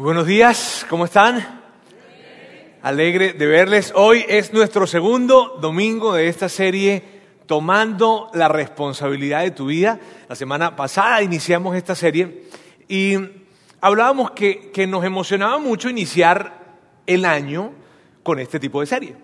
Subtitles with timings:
[0.00, 1.60] Buenos días, ¿cómo están?
[2.82, 3.92] Alegre de verles.
[3.96, 7.02] Hoy es nuestro segundo domingo de esta serie
[7.46, 9.98] Tomando la responsabilidad de tu vida.
[10.28, 12.44] La semana pasada iniciamos esta serie
[12.86, 13.16] y
[13.80, 17.72] hablábamos que, que nos emocionaba mucho iniciar el año
[18.22, 19.16] con este tipo de serie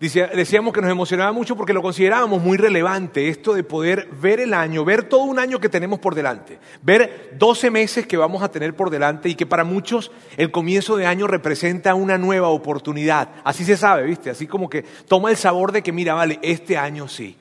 [0.00, 4.54] decíamos que nos emocionaba mucho porque lo considerábamos muy relevante, esto de poder ver el
[4.54, 8.50] año, ver todo un año que tenemos por delante, ver 12 meses que vamos a
[8.50, 13.30] tener por delante y que para muchos el comienzo de año representa una nueva oportunidad.
[13.42, 14.30] Así se sabe, ¿viste?
[14.30, 17.36] Así como que toma el sabor de que, mira, vale, este año sí.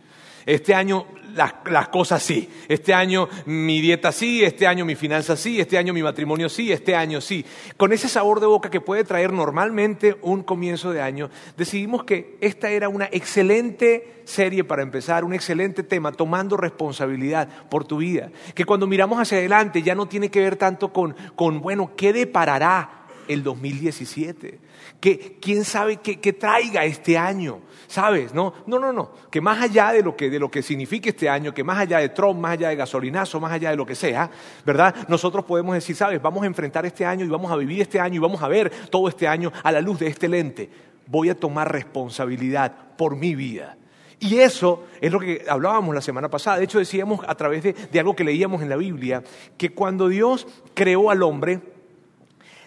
[0.47, 2.49] Este año las, cosas sí.
[2.67, 6.71] Este año mi dieta sí, este año mi finanza sí, este año mi matrimonio sí,
[6.71, 7.45] este año sí.
[7.75, 12.37] Con ese sabor de boca que puede traer normalmente un comienzo de año, decidimos que
[12.41, 18.31] esta era una excelente serie para empezar, un excelente tema, tomando responsabilidad por tu vida.
[18.55, 22.13] Que cuando miramos hacia adelante ya no tiene que ver tanto con, con bueno, ¿qué
[22.13, 24.59] deparará el 2017?
[24.99, 27.61] ¿Qué, ¿Quién sabe qué traiga este año?
[27.87, 28.33] ¿Sabes?
[28.33, 29.11] No, no, no, no.
[29.31, 31.99] Que más allá de lo que, de lo que signifique este año, que más allá
[31.99, 34.29] de Trump, más allá de gasolinazo, más allá de lo que sea,
[34.65, 34.93] ¿verdad?
[35.07, 36.21] Nosotros podemos decir, ¿sabes?
[36.21, 38.69] Vamos a enfrentar este año y vamos a vivir este año y vamos a ver
[38.89, 40.69] todo este año a la luz de este lente.
[41.07, 43.77] Voy a tomar responsabilidad por mi vida.
[44.19, 46.57] Y eso es lo que hablábamos la semana pasada.
[46.57, 49.23] De hecho, decíamos a través de, de algo que leíamos en la Biblia,
[49.57, 51.61] que cuando Dios creó al hombre,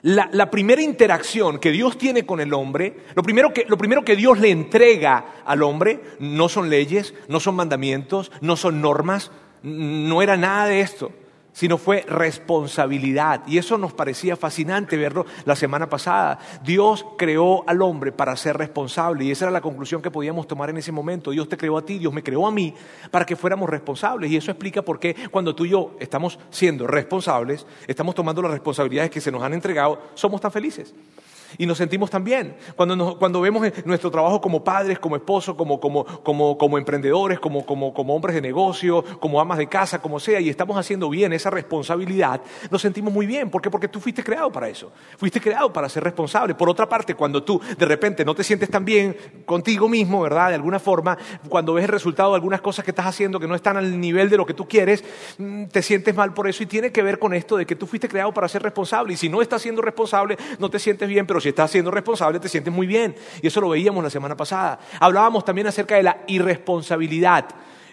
[0.03, 4.17] la, primera interacción que Dios tiene con el hombre, lo primero, que, lo primero que
[4.17, 9.31] Dios le entrega al hombre, no son leyes, no son mandamientos, no son normas,
[9.63, 11.13] no era nada de esto
[11.53, 13.43] sino fue responsabilidad.
[13.47, 16.39] Y eso nos parecía fascinante verlo la semana pasada.
[16.63, 20.71] Dios creó al hombre para ser responsable y esa era la conclusión que podíamos tomar
[20.71, 21.31] en ese momento.
[21.31, 22.75] Dios te creó a ti, Dios me creó a mí
[23.11, 24.31] para que fuéramos responsables.
[24.31, 28.53] Y eso explica por qué cuando tú y yo estamos siendo responsables, estamos tomando las
[28.53, 30.95] responsabilidades que se nos han entregado, somos tan felices
[31.59, 32.57] y nos sentimos tan bien.
[32.77, 37.65] Cuando, cuando vemos nuestro trabajo como padres, como esposos, como, como, como, como emprendedores, como,
[37.65, 41.33] como, como hombres de negocio, como amas de casa, como sea, y estamos haciendo bien
[41.33, 42.41] esa responsabilidad,
[42.71, 43.51] nos sentimos muy bien.
[43.51, 43.71] ¿Por qué?
[43.71, 44.93] Porque tú fuiste creado para eso.
[45.17, 46.55] Fuiste creado para ser responsable.
[46.55, 50.49] Por otra parte, cuando tú de repente no te sientes tan bien contigo mismo, ¿verdad?
[50.49, 51.17] De alguna forma,
[51.49, 54.31] cuando ves el resultado de algunas cosas que estás haciendo que no están al nivel
[54.31, 55.05] de lo que tú quieres,
[55.39, 57.87] mm, te sientes mal por eso y tiene que ver con esto de que tú
[57.87, 59.15] fuiste creado para ser responsable.
[59.15, 62.41] Y si no estás siendo responsable, no te sientes bien, pero si estás siendo responsable
[62.41, 63.15] te sientes muy bien.
[63.43, 64.79] Y eso lo veíamos la semana pasada.
[64.99, 67.47] Hablábamos también acerca de la irresponsabilidad.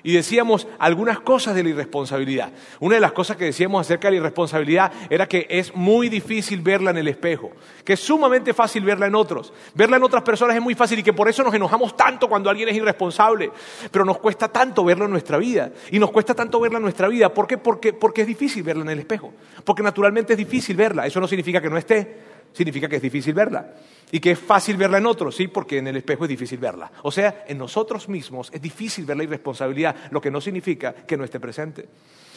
[0.03, 2.51] Y decíamos algunas cosas de la irresponsabilidad.
[2.79, 6.61] Una de las cosas que decíamos acerca de la irresponsabilidad era que es muy difícil
[6.61, 7.51] verla en el espejo,
[7.83, 9.51] que es sumamente fácil verla en otros.
[9.73, 12.49] Verla en otras personas es muy fácil y que por eso nos enojamos tanto cuando
[12.49, 13.51] alguien es irresponsable,
[13.91, 15.71] pero nos cuesta tanto verlo en nuestra vida.
[15.91, 17.33] Y nos cuesta tanto verla en nuestra vida.
[17.33, 17.57] ¿Por qué?
[17.57, 19.33] Porque, porque es difícil verla en el espejo.
[19.65, 21.05] Porque naturalmente es difícil verla.
[21.05, 23.73] Eso no significa que no esté significa que es difícil verla.
[24.11, 26.91] Y que es fácil verla en otros, sí, porque en el espejo es difícil verla.
[27.03, 31.17] O sea, en nosotros mismos es difícil ver la irresponsabilidad, lo que no significa que
[31.17, 31.89] no esté presente.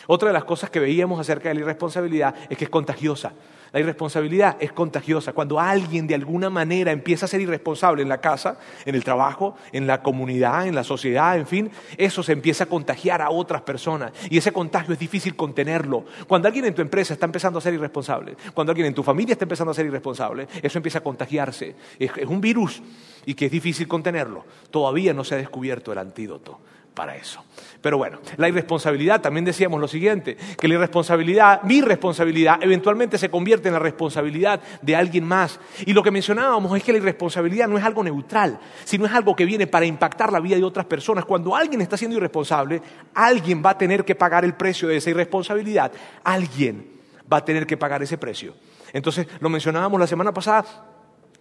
[0.08, 3.32] Otra de las cosas que veíamos acerca de la irresponsabilidad es que es contagiosa.
[3.72, 5.32] La irresponsabilidad es contagiosa.
[5.32, 9.56] Cuando alguien de alguna manera empieza a ser irresponsable en la casa, en el trabajo,
[9.72, 13.62] en la comunidad, en la sociedad, en fin, eso se empieza a contagiar a otras
[13.62, 14.12] personas.
[14.28, 16.04] Y ese contagio es difícil contenerlo.
[16.26, 19.32] Cuando alguien en tu empresa está empezando a ser irresponsable, cuando alguien en tu familia
[19.32, 21.76] está empezando a ser irresponsable, eso empieza a contagiarse.
[21.98, 22.82] Es, un virus
[23.24, 24.44] y que es difícil contenerlo.
[24.70, 26.58] Todavía no se ha descubierto el antídoto
[26.94, 27.44] para eso.
[27.80, 33.30] Pero bueno, la irresponsabilidad, también decíamos lo siguiente, que la irresponsabilidad, mi responsabilidad, eventualmente se
[33.30, 35.58] convierte en la responsabilidad de alguien más.
[35.86, 39.34] Y lo que mencionábamos es que la irresponsabilidad no es algo neutral, sino es algo
[39.34, 41.24] que viene para impactar la vida de otras personas.
[41.24, 42.82] Cuando alguien está siendo irresponsable,
[43.14, 45.92] alguien va a tener que pagar el precio de esa irresponsabilidad,
[46.24, 46.86] alguien
[47.32, 48.54] va a tener que pagar ese precio.
[48.92, 50.64] Entonces, lo mencionábamos la semana pasada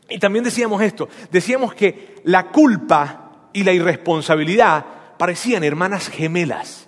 [0.07, 4.85] y también decíamos esto, decíamos que la culpa y la irresponsabilidad
[5.19, 6.87] parecían hermanas gemelas.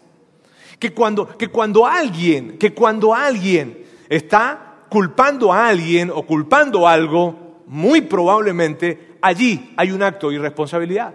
[0.80, 7.62] Que cuando, que cuando alguien, que cuando alguien está culpando a alguien o culpando algo,
[7.68, 11.14] muy probablemente allí hay un acto de irresponsabilidad.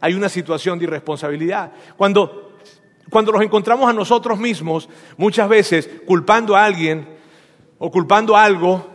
[0.00, 1.72] Hay una situación de irresponsabilidad.
[1.96, 2.52] Cuando,
[3.10, 7.08] cuando nos encontramos a nosotros mismos, muchas veces culpando a alguien
[7.78, 8.86] o culpando a algo,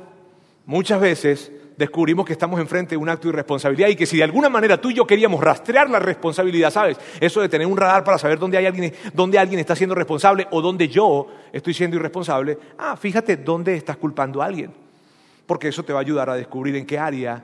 [0.68, 4.24] muchas veces descubrimos que estamos enfrente de un acto de irresponsabilidad y que si de
[4.24, 6.98] alguna manera tú y yo queríamos rastrear la responsabilidad, ¿sabes?
[7.20, 10.48] Eso de tener un radar para saber dónde, hay alguien, dónde alguien está siendo responsable
[10.52, 14.72] o dónde yo estoy siendo irresponsable, ah, fíjate dónde estás culpando a alguien.
[15.46, 17.44] Porque eso te va a ayudar a descubrir en qué área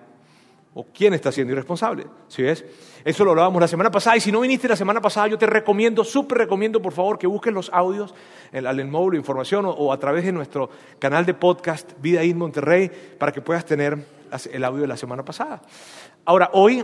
[0.76, 2.06] ¿O quién está siendo irresponsable?
[2.28, 2.64] ¿Sí ves?
[3.04, 4.18] Eso lo hablábamos la semana pasada.
[4.18, 7.26] Y si no viniste la semana pasada, yo te recomiendo, súper recomiendo, por favor, que
[7.26, 8.14] busques los audios
[8.52, 12.90] en módulo de información o, a través de nuestro canal de podcast Vida en Monterrey
[13.18, 13.98] para que puedas tener
[14.52, 15.62] el audio de la semana pasada.
[16.26, 16.84] Ahora, hoy,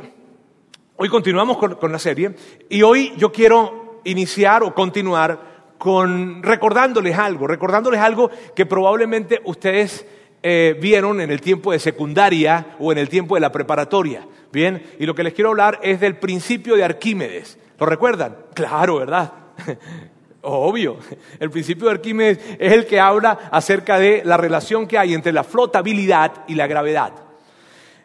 [0.97, 2.36] hoy continuamos con, la serie
[2.69, 10.06] y hoy yo quiero iniciar o continuar con recordándoles algo, recordándoles algo que probablemente ustedes
[10.42, 14.27] eh, vieron en el tiempo de secundaria o en el tiempo de la preparatoria.
[14.51, 17.59] Bien, y lo que les quiero hablar es del principio de Arquímedes.
[17.80, 18.38] ¿Lo recuerdan?
[18.53, 19.33] Claro, ¿verdad?
[20.41, 20.98] Obvio.
[21.39, 25.33] El principio de Arquímedes es el que habla acerca de la relación que hay entre
[25.33, 27.25] la flotabilidad y la gravedad.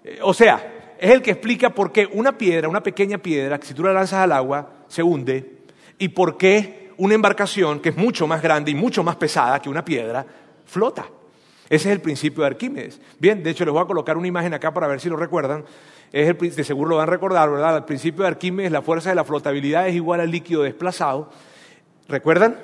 [0.05, 3.75] Eh, o sea, es el que explica por qué una piedra, una pequeña piedra, si
[3.75, 5.61] tú la lanzas al agua, se hunde,
[5.99, 9.69] y por qué una embarcación, que es mucho más grande y mucho más pesada que
[9.69, 10.25] una piedra,
[10.67, 11.07] flota.
[11.71, 13.01] Ese es el principio de Arquímedes.
[13.19, 15.65] Bien, de hecho les voy a colocar una imagen acá para ver si lo recuerdan.
[16.13, 17.77] Es el, de seguro lo van a recordar, ¿verdad?
[17.77, 21.31] El principio de Arquímedes, la fuerza de la flotabilidad es igual al líquido desplazado.
[22.09, 22.59] ¿Recuerdan?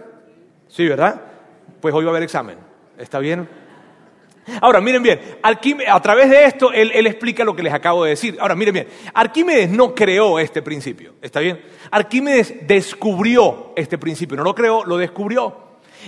[0.66, 1.22] Sí, ¿verdad?
[1.80, 2.58] Pues hoy va a haber examen.
[2.98, 3.48] ¿Está bien?
[4.60, 8.36] Ahora, miren bien, a través de esto él, explica lo que les acabo de decir.
[8.40, 11.60] Ahora, miren bien, Arquímedes no creó este principio, ¿está bien?
[11.90, 15.66] Arquímedes descubrió este principio, no lo creó, lo descubrió.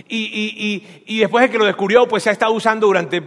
[0.08, 3.20] Y, después de que lo descubrió, pues se ha estado usando durante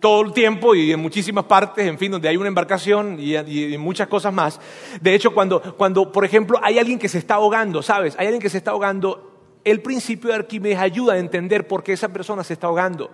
[0.00, 3.78] todo el tiempo y en muchísimas partes, en fin, donde hay una embarcación y, y
[3.78, 4.60] muchas cosas más.
[5.00, 8.16] De hecho, cuando, cuando, por ejemplo, hay alguien que se está ahogando, ¿sabes?
[8.18, 11.92] Hay alguien que se está ahogando, el principio de Arquímedes ayuda a entender por qué
[11.92, 13.10] esa persona se está ahogando.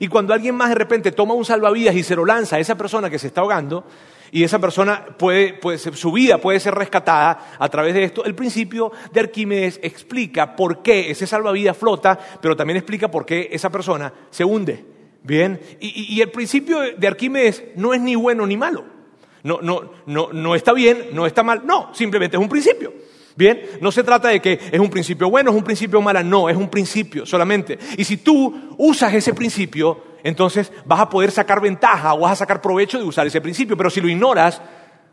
[0.00, 2.76] Y cuando alguien más de repente toma un salvavidas y se lo lanza a esa
[2.76, 3.84] persona que se está ahogando,
[4.32, 8.92] y esa persona puede, su vida puede ser rescatada a través de esto, el principio
[9.12, 14.12] de Arquímedes explica por qué ese salvavidas flota, pero también explica por qué esa persona
[14.30, 14.84] se hunde.
[15.22, 18.84] Bien, y, y el principio de Arquímedes no es ni bueno ni malo.
[19.42, 22.92] No, no, no, no está bien, no está mal, no, simplemente es un principio.
[23.36, 26.48] Bien, no se trata de que es un principio bueno, es un principio malo, no,
[26.48, 27.78] es un principio solamente.
[27.98, 32.36] Y si tú usas ese principio, entonces vas a poder sacar ventaja o vas a
[32.36, 33.76] sacar provecho de usar ese principio.
[33.76, 34.62] Pero si lo ignoras,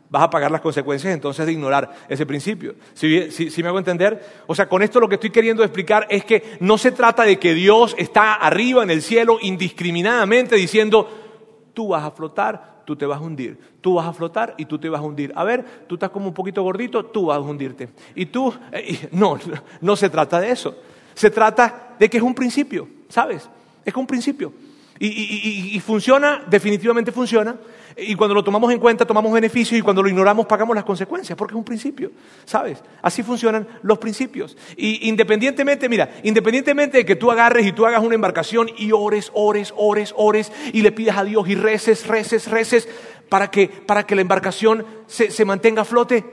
[0.08, 2.76] vas a pagar las consecuencias entonces de ignorar ese principio.
[2.94, 3.28] ¿Sí,
[3.62, 4.44] me hago entender?
[4.46, 7.38] O sea, con esto lo que estoy queriendo explicar es que no se trata de
[7.38, 13.06] que Dios está arriba en el cielo indiscriminadamente diciendo, tú vas a flotar, tú te
[13.06, 13.58] vas a hundir.
[13.80, 15.32] Tú vas a flotar y tú te vas a hundir.
[15.34, 17.88] A ver, tú estás como un poquito gordito, tú vas a hundirte.
[18.14, 19.38] Y tú, eh, no,
[19.80, 20.76] no se trata de eso.
[21.14, 23.48] Se trata de que es un principio, ¿sabes?
[23.84, 24.52] Es un principio.
[24.98, 27.56] Y, funciona, definitivamente funciona.
[27.96, 31.38] Y cuando lo tomamos en cuenta, tomamos beneficios y cuando lo ignoramos, pagamos las consecuencias,
[31.38, 32.10] porque es un principio,
[32.44, 32.82] ¿sabes?
[33.00, 34.56] Así funcionan los principios.
[34.76, 39.30] Y independientemente, mira, independientemente de que tú agarres y tú hagas una embarcación y ores,
[39.32, 42.88] ores, ores, ores, y le pidas a Dios y reces, reces, reces,
[43.28, 46.24] para que, para que la embarcación se, se mantenga a flote,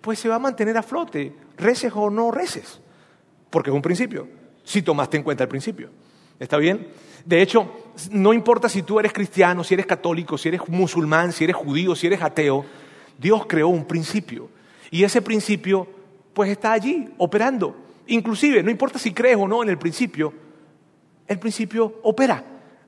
[0.00, 2.80] pues se va a mantener a flote, reces o no reces,
[3.50, 4.28] porque es un principio,
[4.62, 5.90] si tomaste en cuenta el principio.
[6.38, 6.88] ¿Está bien?
[7.24, 7.70] De hecho,
[8.10, 11.94] no importa si tú eres cristiano, si eres católico, si eres musulmán, si eres judío,
[11.94, 12.64] si eres ateo,
[13.18, 14.48] Dios creó un principio.
[14.90, 15.86] Y ese principio,
[16.32, 17.76] pues está allí, operando.
[18.06, 20.32] Inclusive, no importa si crees o no en el principio,
[21.26, 22.44] el principio opera.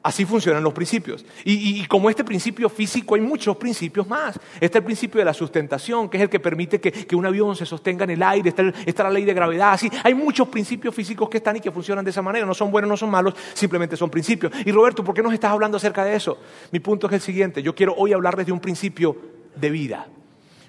[0.06, 1.26] Así funcionan los principios.
[1.44, 4.38] Y, como este principio físico, hay muchos principios más.
[4.60, 7.66] Está el principio de la sustentación, que es el que permite que, un avión se
[7.66, 8.54] sostenga en el aire.
[8.86, 9.72] Está, la ley de gravedad.
[9.72, 12.46] Así, hay muchos principios físicos que están y que funcionan de esa manera.
[12.46, 14.52] No son buenos, no son malos, simplemente son principios.
[14.64, 16.38] Y Roberto, ¿por qué nos estás hablando acerca de eso?
[16.70, 17.60] Mi punto es el siguiente.
[17.60, 19.16] Yo quiero hoy hablarles de un principio
[19.56, 20.06] de vida.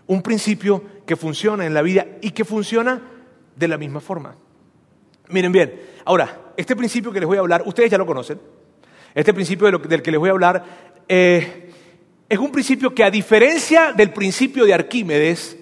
[0.08, 3.00] Un principio que funciona en la vida y que funciona
[3.56, 4.34] de la misma forma.
[5.30, 8.40] Miren bien, ahora, este principio que les voy a hablar, ustedes ya lo conocen.
[9.18, 10.64] Este principio del que les voy a hablar
[11.08, 11.72] eh,
[12.30, 15.58] es un principio que a diferencia del principio de Arquímedes,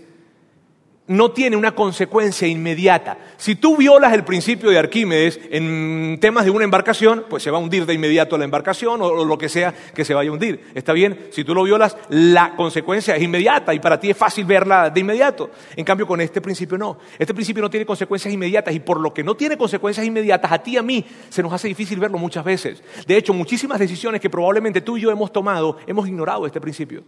[1.07, 3.17] no tiene una consecuencia inmediata.
[3.37, 7.57] Si tú violas el principio de Arquímedes en temas de una embarcación, pues se va
[7.57, 10.71] a hundir de inmediato la embarcación o lo que sea que se vaya a hundir.
[10.73, 11.27] ¿Está bien?
[11.31, 14.99] Si tú lo violas, la consecuencia es inmediata y para ti es fácil verla de
[14.99, 15.51] inmediato.
[15.75, 16.97] En cambio, con este principio no.
[17.19, 20.59] Este principio no tiene consecuencias inmediatas y por lo que no tiene consecuencias inmediatas, a
[20.59, 22.81] ti y a mí se nos hace difícil verlo muchas veces.
[23.05, 27.03] De hecho, muchísimas decisiones que probablemente tú y yo hemos tomado, hemos ignorado este principio.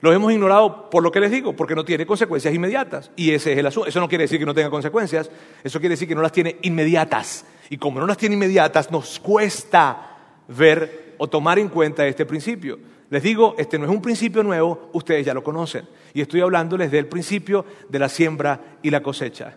[0.00, 3.10] Lo hemos ignorado por lo que les digo, porque no tiene consecuencias inmediatas.
[3.16, 3.88] Y ese es el asunto.
[3.88, 5.30] Eso no quiere decir que no tenga consecuencias,
[5.62, 7.44] eso quiere decir que no las tiene inmediatas.
[7.68, 10.16] Y como no las tiene inmediatas, nos cuesta
[10.48, 12.78] ver o tomar en cuenta este principio.
[13.10, 15.86] Les digo, este no es un principio nuevo, ustedes ya lo conocen.
[16.14, 19.56] Y estoy hablándoles del principio de la siembra y la cosecha.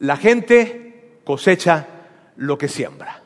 [0.00, 1.86] La gente cosecha
[2.36, 3.22] lo que siembra.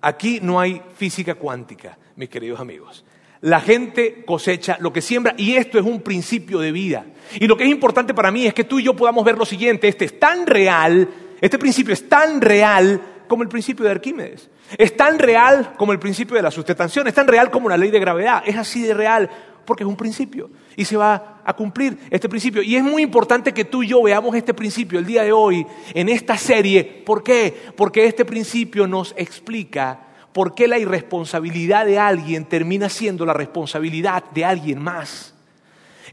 [0.00, 3.04] Aquí no hay física cuántica, mis queridos amigos.
[3.46, 7.06] La gente cosecha lo que siembra y esto es un principio de vida.
[7.38, 9.44] Y lo que es importante para mí es que tú y yo podamos ver lo
[9.44, 11.08] siguiente, este es tan real,
[11.40, 14.50] este principio es tan real como el principio de Arquímedes.
[14.76, 17.92] Es tan real como el principio de la sustentación, es tan real como la ley
[17.92, 19.30] de gravedad, es así de real
[19.64, 22.62] porque es un principio y se va a cumplir este principio.
[22.62, 25.64] Y es muy importante que tú y yo veamos este principio el día de hoy
[25.94, 26.82] en esta serie.
[26.82, 27.54] ¿Por qué?
[27.76, 30.05] Porque este principio nos explica
[30.36, 35.32] por qué la irresponsabilidad de alguien termina siendo la responsabilidad de alguien más.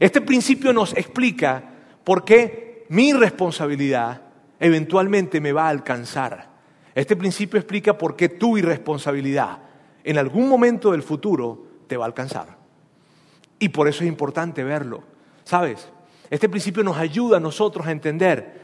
[0.00, 1.62] Este principio nos explica
[2.04, 4.22] por qué mi responsabilidad
[4.58, 6.48] eventualmente me va a alcanzar.
[6.94, 9.58] Este principio explica por qué tu irresponsabilidad
[10.02, 12.56] en algún momento del futuro te va a alcanzar.
[13.58, 15.02] Y por eso es importante verlo.
[15.44, 15.86] ¿Sabes?
[16.30, 18.58] Este principio nos ayuda a nosotros a entender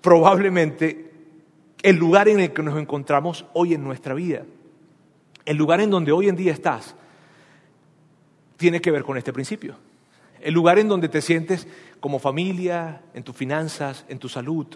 [0.00, 1.11] probablemente
[1.82, 4.44] el lugar en el que nos encontramos hoy en nuestra vida.
[5.44, 6.94] El lugar en donde hoy en día estás
[8.56, 9.74] tiene que ver con este principio.
[10.40, 11.66] El lugar en donde te sientes
[12.00, 14.66] como familia, en tus finanzas, en tu salud,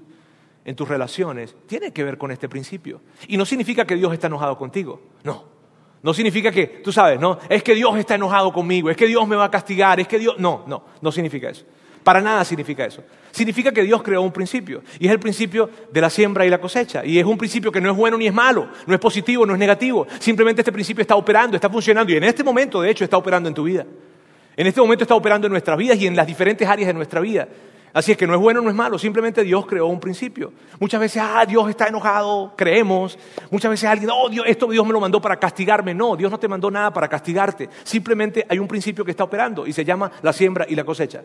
[0.64, 3.00] en tus relaciones, tiene que ver con este principio.
[3.28, 5.56] Y no significa que Dios está enojado contigo, no.
[6.02, 9.26] No significa que, tú sabes, no, es que Dios está enojado conmigo, es que Dios
[9.26, 10.36] me va a castigar, es que Dios...
[10.38, 11.64] No, no, no significa eso.
[12.06, 13.02] Para nada significa eso.
[13.32, 14.80] Significa que Dios creó un principio.
[15.00, 17.04] Y es el principio de la siembra y la cosecha.
[17.04, 19.54] Y es un principio que no es bueno ni es malo, no es positivo, no
[19.54, 20.06] es negativo.
[20.20, 22.12] Simplemente este principio está operando, está funcionando.
[22.12, 23.84] Y en este momento, de hecho, está operando en tu vida.
[24.56, 27.18] En este momento está operando en nuestras vidas y en las diferentes áreas de nuestra
[27.20, 27.48] vida.
[27.92, 30.52] Así es que no es bueno, no es malo, simplemente Dios creó un principio.
[30.78, 33.18] Muchas veces, ah, Dios está enojado, creemos.
[33.50, 35.92] Muchas veces alguien, oh, Dios, esto Dios me lo mandó para castigarme.
[35.92, 37.68] No, Dios no te mandó nada para castigarte.
[37.82, 41.24] Simplemente hay un principio que está operando y se llama la siembra y la cosecha.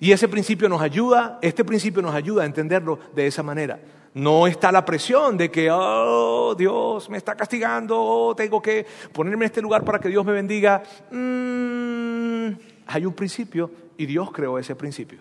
[0.00, 3.78] Y ese principio nos ayuda, este principio nos ayuda a entenderlo de esa manera.
[4.14, 9.44] No está la presión de que, oh, Dios me está castigando, oh, tengo que ponerme
[9.44, 10.82] en este lugar para que Dios me bendiga.
[11.10, 12.48] Mm,
[12.86, 15.20] hay un principio y Dios creó ese principio,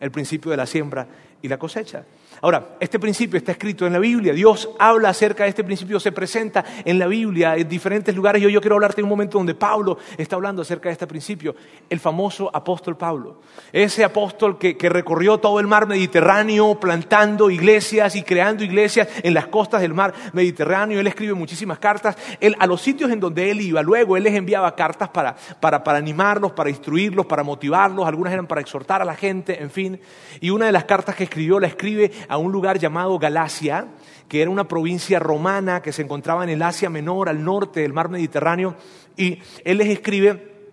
[0.00, 1.06] el principio de la siembra
[1.40, 2.04] y la cosecha.
[2.42, 4.32] Ahora, este principio está escrito en la Biblia.
[4.32, 8.40] Dios habla acerca de este principio, se presenta en la Biblia en diferentes lugares.
[8.40, 11.54] Yo, yo quiero hablarte en un momento donde Pablo está hablando acerca de este principio.
[11.90, 13.40] El famoso apóstol Pablo.
[13.72, 19.34] Ese apóstol que, que recorrió todo el mar Mediterráneo plantando iglesias y creando iglesias en
[19.34, 20.98] las costas del mar Mediterráneo.
[20.98, 22.16] Él escribe muchísimas cartas.
[22.40, 25.84] Él, a los sitios en donde él iba, luego él les enviaba cartas para, para,
[25.84, 28.08] para animarlos, para instruirlos, para motivarlos.
[28.08, 30.00] Algunas eran para exhortar a la gente, en fin.
[30.40, 33.88] Y una de las cartas que escribió la escribe a un lugar llamado Galacia,
[34.28, 37.92] que era una provincia romana que se encontraba en el Asia Menor, al norte del
[37.92, 38.76] mar Mediterráneo,
[39.16, 40.70] y él les escribe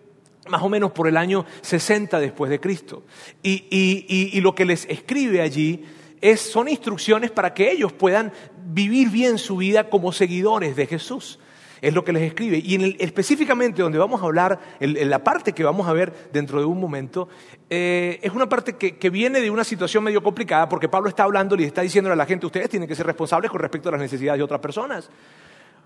[0.50, 3.06] más o menos por el año 60 después de Cristo.
[3.42, 5.84] Y, lo que les escribe allí
[6.22, 8.32] es, son instrucciones para que ellos puedan
[8.68, 11.40] vivir bien su vida como seguidores de Jesús.
[11.82, 12.62] Es lo que les escribe.
[12.64, 16.60] Y en específicamente donde vamos a hablar, en, la parte que vamos a ver dentro
[16.60, 17.28] de un momento,
[17.70, 21.56] eh, es una parte que, viene de una situación medio complicada porque Pablo está hablando
[21.56, 24.02] y está diciendo a la gente, ustedes tienen que ser responsables con respecto a las
[24.02, 25.10] necesidades de otras personas.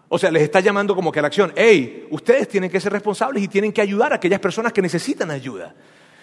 [0.09, 2.91] O sea, les está llamando como que a la acción, hey, ustedes tienen que ser
[2.91, 5.73] responsables y tienen que ayudar a aquellas personas que necesitan ayuda.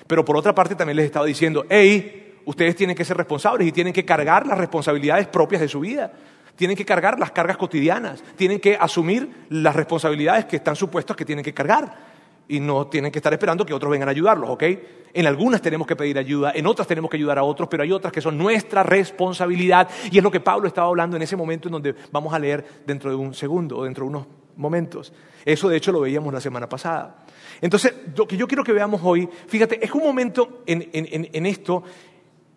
[0.07, 3.73] Pero por otra parte también les estaba diciendo, hey, ustedes tienen que ser responsables y
[3.73, 6.13] tienen que cargar las responsabilidades propias de su vida
[6.59, 11.25] tienen que cargar las cargas cotidianas, tienen que asumir las responsabilidades que están supuestas que
[11.25, 11.97] tienen que cargar
[12.49, 14.65] y no tienen que estar esperando que otros vengan a ayudarlos, ¿ok?
[15.15, 17.93] En algunas tenemos que pedir ayuda, en otras tenemos que ayudar a otros, pero hay
[17.93, 21.69] otras que son nuestra responsabilidad y es lo que Pablo estaba hablando en ese momento
[21.69, 25.13] en donde vamos a leer dentro de un segundo o dentro de unos momentos.
[25.45, 27.25] Eso de hecho lo veíamos la semana pasada.
[27.61, 31.85] Entonces, lo que yo quiero que veamos hoy, fíjate, es un momento en, en esto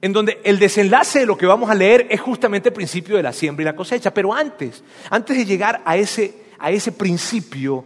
[0.01, 3.24] en donde el desenlace de lo que vamos a leer es justamente el principio de
[3.24, 4.13] la siembra y la cosecha.
[4.13, 7.86] Pero antes, antes de llegar a ese, a ese principio,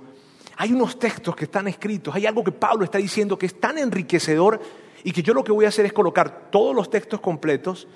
[0.56, 3.78] hay unos textos que están escritos, hay algo que Pablo está diciendo que es tan
[3.78, 4.62] enriquecedor
[5.04, 7.88] y que yo lo que voy a hacer es colocar todos los textos completos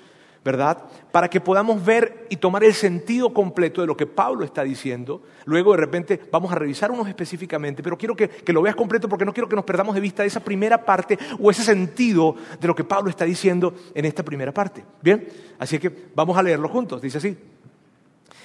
[0.44, 0.78] ¿verdad?
[1.12, 5.22] Para que podamos ver y tomar el sentido completo de lo que Pablo está diciendo.
[5.44, 9.08] Luego de repente vamos a revisar unos específicamente, pero quiero que, que, lo veas completo
[9.08, 12.68] porque no quiero que nos perdamos de vista esa primera parte o ese sentido de
[12.68, 14.82] lo que Pablo está diciendo en esta primera parte.
[15.02, 15.28] Bien,
[15.58, 17.02] así que vamos a leerlo juntos.
[17.02, 17.36] Dice así,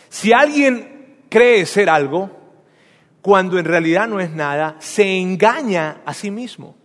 [0.10, 2.30] si alguien cree ser algo,
[3.22, 6.76] cuando en realidad no es nada, se engaña a sí mismo.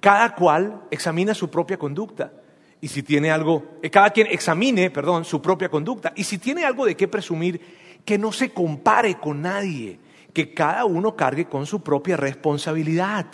[0.00, 2.32] Cada cual examina su propia conducta
[2.80, 6.12] y si tiene algo, eh, cada quien examine, perdón, su propia conducta.
[6.16, 7.60] Y si tiene algo de qué presumir,
[8.04, 9.98] que no se compare con nadie,
[10.32, 13.26] que cada uno cargue con su propia responsabilidad.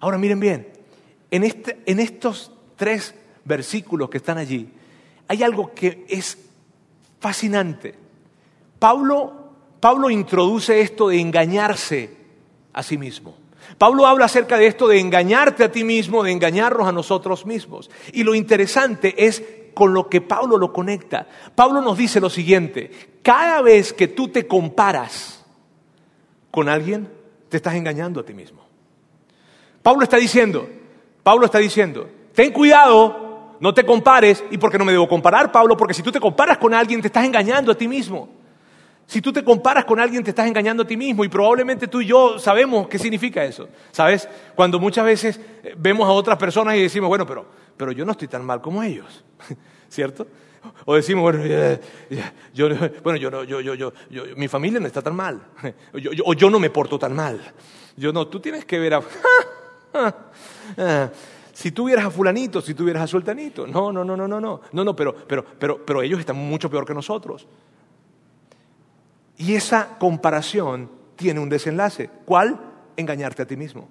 [0.00, 0.68] Ahora miren bien,
[1.30, 4.72] en, este, en estos tres versículos que están allí,
[5.28, 6.38] hay algo que es
[7.20, 7.94] fascinante.
[8.78, 12.16] Pablo, Pablo introduce esto de engañarse
[12.72, 13.36] a sí mismo.
[13.80, 17.90] Pablo habla acerca de esto de engañarte a ti mismo, de engañarnos a nosotros mismos.
[18.12, 21.26] Y lo interesante es con lo que Pablo lo conecta.
[21.54, 22.90] Pablo nos dice lo siguiente,
[23.22, 25.46] cada vez que tú te comparas
[26.50, 27.08] con alguien,
[27.48, 28.60] te estás engañando a ti mismo.
[29.82, 30.68] Pablo está diciendo,
[31.22, 34.44] Pablo está diciendo, ten cuidado, no te compares.
[34.50, 35.74] ¿Y por qué no me debo comparar, Pablo?
[35.74, 38.39] Porque si tú te comparas con alguien, te estás engañando a ti mismo.
[39.10, 42.00] Si tú te comparas con alguien, te estás engañando a ti mismo y probablemente tú
[42.00, 43.68] y yo sabemos qué significa eso.
[43.90, 44.28] ¿Sabes?
[44.54, 47.44] Cuando muchas veces eh, vemos a otras personas y decimos, bueno, pero,
[47.76, 49.24] pero yo no estoy tan mal como ellos.
[49.88, 50.28] ¿Cierto?
[50.84, 51.44] O decimos, bueno,
[52.54, 52.68] yo,
[53.02, 55.42] bueno yo, yo, yo, yo, mi familia no está tan mal.
[56.24, 57.40] o yo no me porto tan mal.
[57.96, 59.02] Yo no, tú tienes que ver a...
[61.52, 63.66] si tú vieras a fulanito, si tú vieras a sultanito.
[63.66, 64.60] No, no, no, no, no, no.
[64.70, 67.48] No, no, pero, pero, pero, pero ellos están mucho peor que nosotros.
[69.40, 72.10] Y esa comparación tiene un desenlace.
[72.26, 72.60] ¿Cuál?
[72.94, 73.88] Engañarte a ti mismo.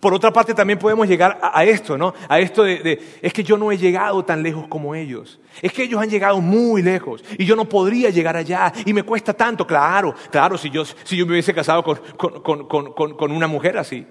[0.00, 2.14] Por otra parte, también podemos llegar a, esto, ¿no?
[2.26, 5.38] A esto de, es que yo no he llegado tan lejos como ellos.
[5.60, 9.02] Es que ellos han llegado muy lejos y yo no podría llegar allá y me
[9.02, 9.66] cuesta tanto.
[9.66, 14.06] Claro, claro, si yo, si yo me hubiese casado con, una mujer así,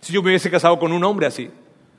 [0.00, 1.48] si yo me hubiese casado con un hombre así.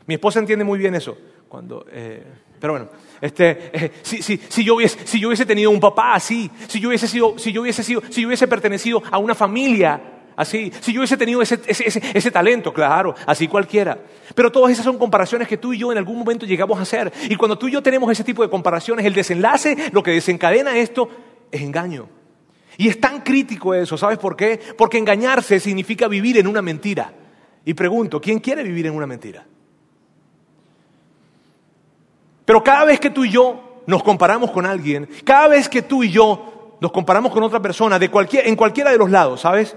[0.08, 1.18] Mi esposa entiende muy bien eso.
[1.48, 2.22] Cuando, eh,
[2.60, 2.90] pero bueno,
[3.22, 6.80] este, eh, si, si, si, yo hubiese, si yo hubiese tenido un papá así, si
[6.80, 10.00] yo hubiese sido, si yo hubiese sido, si yo hubiese pertenecido a una familia
[10.36, 13.98] así, si yo hubiese tenido ese, ese, ese, ese, talento, claro, así cualquiera.
[14.36, 17.12] Pero todas esas son comparaciones que tú y yo en algún momento llegamos a hacer.
[17.30, 20.78] Y cuando tú y yo tenemos ese tipo de comparaciones, el desenlace, lo que desencadena
[20.78, 21.10] esto,
[21.52, 22.08] es engaño.
[22.78, 24.60] Y es tan crítico eso, ¿sabes por qué?
[24.78, 27.12] Porque engañarse significa vivir en una mentira.
[27.66, 29.46] Y pregunto, ¿quién quiere vivir en una mentira?
[32.48, 36.02] Pero cada vez que tú y yo nos comparamos con alguien, cada vez que tú
[36.02, 39.76] y yo nos comparamos con otra persona, de cualquier, en cualquiera de los lados, ¿sabes?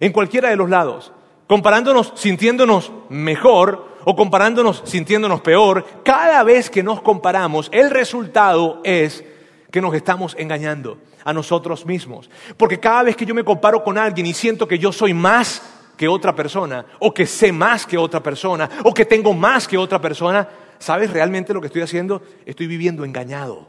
[0.00, 1.12] En cualquiera de los lados,
[1.46, 9.22] comparándonos, sintiéndonos mejor o comparándonos, sintiéndonos peor, cada vez que nos comparamos, el resultado es
[9.70, 12.30] que nos estamos engañando a nosotros mismos.
[12.56, 15.62] Porque cada vez que yo me comparo con alguien y siento que yo soy más
[15.98, 19.76] que otra persona, o que sé más que otra persona, o que tengo más que
[19.76, 22.22] otra persona, ¿sabes realmente lo que estoy haciendo?
[22.46, 23.68] Estoy viviendo engañado.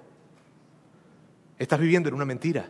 [1.57, 2.67] Estás viviendo en una mentira.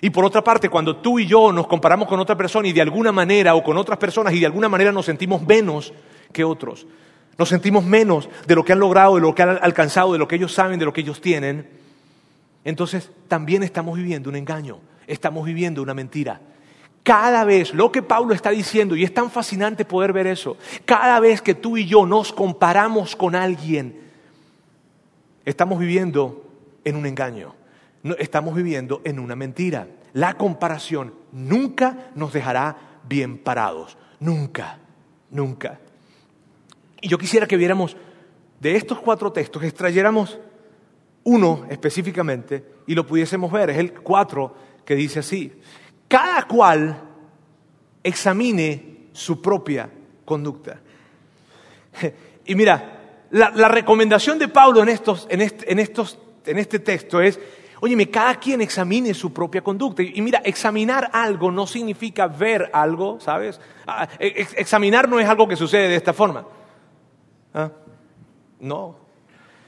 [0.00, 2.80] Y por otra parte, cuando tú y yo nos comparamos con otra persona y de
[2.80, 5.92] alguna manera, o con otras personas y de alguna manera nos sentimos menos
[6.32, 6.86] que otros,
[7.36, 10.26] nos sentimos menos de lo que han logrado, de lo que han alcanzado, de lo
[10.26, 11.66] que ellos saben, de lo que ellos tienen,
[12.64, 16.40] entonces también estamos viviendo un engaño, estamos viviendo una mentira.
[17.10, 21.18] Cada vez, lo que Pablo está diciendo, y es tan fascinante poder ver eso, cada
[21.18, 24.00] vez que tú y yo nos comparamos con alguien,
[25.44, 26.48] estamos viviendo
[26.84, 27.56] en un engaño,
[28.20, 29.88] estamos viviendo en una mentira.
[30.12, 34.78] La comparación nunca nos dejará bien parados, nunca,
[35.32, 35.80] nunca.
[37.00, 37.96] Y yo quisiera que viéramos
[38.60, 40.38] de estos cuatro textos, extrayéramos
[41.24, 45.52] uno específicamente y lo pudiésemos ver, es el cuatro que dice así
[46.10, 47.00] cada cual
[48.02, 49.88] examine su propia
[50.24, 50.80] conducta.
[52.44, 57.20] Y mira, la, recomendación de Pablo en, estos, en, este, en, estos, en este texto
[57.20, 57.38] es,
[57.80, 60.02] óyeme, cada quien examine su propia conducta.
[60.02, 63.60] Y mira, examinar algo no significa ver algo, ¿sabes?
[63.86, 66.44] Ah, examinar no es algo que sucede de esta forma.
[67.54, 67.70] ¿Ah?
[68.58, 68.96] No,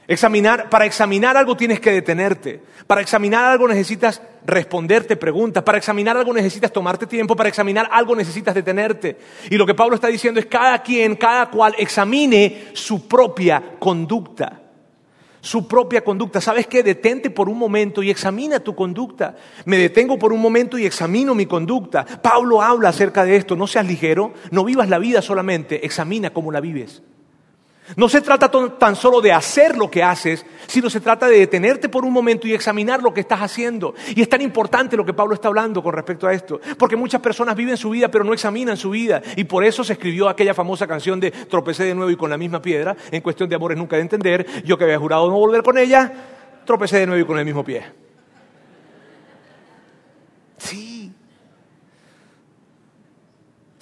[0.07, 2.61] Examinar, para examinar algo tienes que detenerte.
[2.87, 5.63] Para examinar algo necesitas responderte preguntas.
[5.63, 7.35] Para examinar algo necesitas tomarte tiempo.
[7.35, 9.17] Para examinar algo necesitas detenerte.
[9.49, 14.59] Y lo que Pablo está diciendo es cada quien, cada cual examine su propia conducta.
[15.39, 16.41] Su propia conducta.
[16.41, 16.83] ¿Sabes qué?
[16.83, 19.35] Detente por un momento y examina tu conducta.
[19.65, 22.05] Me detengo por un momento y examino mi conducta.
[22.05, 23.55] Pablo habla acerca de esto.
[23.55, 24.33] No seas ligero.
[24.51, 25.85] No vivas la vida solamente.
[25.85, 27.03] Examina cómo la vives.
[27.95, 31.89] No se trata tan solo de hacer lo que haces, sino se trata de detenerte
[31.89, 33.93] por un momento y examinar lo que estás haciendo.
[34.15, 37.21] Y es tan importante lo que Pablo está hablando con respecto a esto, porque muchas
[37.21, 39.21] personas viven su vida pero no examinan su vida.
[39.35, 42.37] Y por eso se escribió aquella famosa canción de tropecé de nuevo y con la
[42.37, 45.61] misma piedra, en cuestión de amores nunca de entender, yo que había jurado no volver
[45.61, 46.11] con ella,
[46.65, 47.83] tropecé de nuevo y con el mismo pie.
[50.57, 50.92] Sí,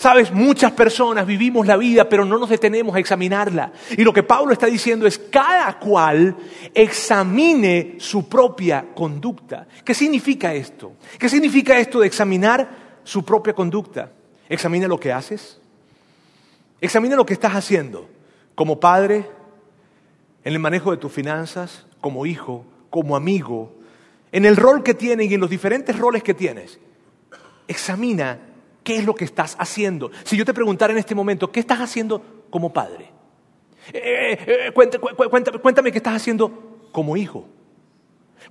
[0.02, 3.72] Sabes, muchas personas vivimos la vida, pero no nos detenemos a examinarla.
[3.96, 6.36] Y lo que Pablo está diciendo es, cada cual
[6.74, 9.68] examine su propia conducta.
[9.86, 10.94] ¿Qué significa esto?
[11.20, 14.12] ¿Qué significa esto de examinar su propia conducta?
[14.50, 15.62] Examina lo que haces.
[16.82, 18.10] Examina lo que estás haciendo
[18.56, 19.30] como padre,
[20.44, 23.76] en el manejo de tus finanzas, como hijo, como amigo,
[24.32, 26.80] en el rol que tienes y en los diferentes roles que tienes.
[27.68, 28.40] Examina
[28.84, 30.12] ¿Qué es lo que estás haciendo?
[30.24, 33.12] Si yo te preguntara en este momento, ¿qué estás haciendo como padre?
[33.94, 34.00] Eh,
[34.34, 37.48] eh, eh, cuéntame, cuéntame, qué estás haciendo como hijo.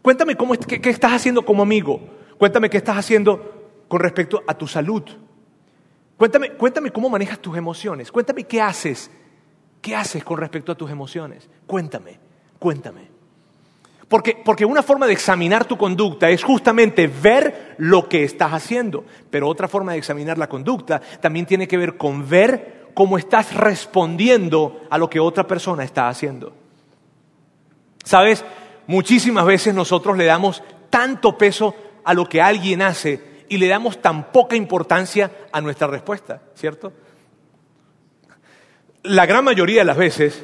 [0.03, 2.01] Cuéntame cómo, qué, qué estás haciendo como amigo.
[2.39, 5.03] Cuéntame qué estás haciendo con respecto a tu salud.
[6.17, 8.13] Cuéntame, cuéntame cómo manejas tus emociones.
[8.13, 9.11] Cuéntame qué haces.
[9.81, 11.49] ¿Qué haces con respecto a tus emociones?
[11.67, 12.19] Cuéntame,
[12.59, 13.10] cuéntame.
[14.11, 19.05] Porque, porque, una forma de examinar tu conducta es justamente ver lo que estás haciendo,
[19.31, 23.55] pero otra forma de examinar la conducta también tiene que ver con ver cómo estás
[23.55, 26.53] respondiendo a lo que otra persona está haciendo.
[28.03, 28.45] Sabes,
[28.89, 34.03] muchísimas veces nosotros le damos tanto peso a lo que alguien hace y le damos
[34.03, 36.93] tan poca importancia a nuestra respuesta, ¿cierto?
[39.05, 40.43] La gran mayoría de las veces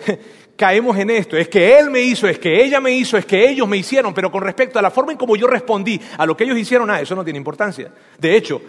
[0.57, 3.49] caemos en esto, es que él me hizo, es que ella me hizo, es que
[3.49, 6.37] ellos me hicieron, pero con respecto a la forma en cómo yo respondí a lo
[6.37, 7.93] que ellos hicieron, ah, eso no tiene importancia.
[8.19, 8.61] De hecho,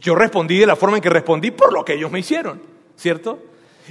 [0.00, 2.60] yo respondí de la forma en que respondí por lo que ellos me hicieron,
[2.96, 3.38] ¿cierto?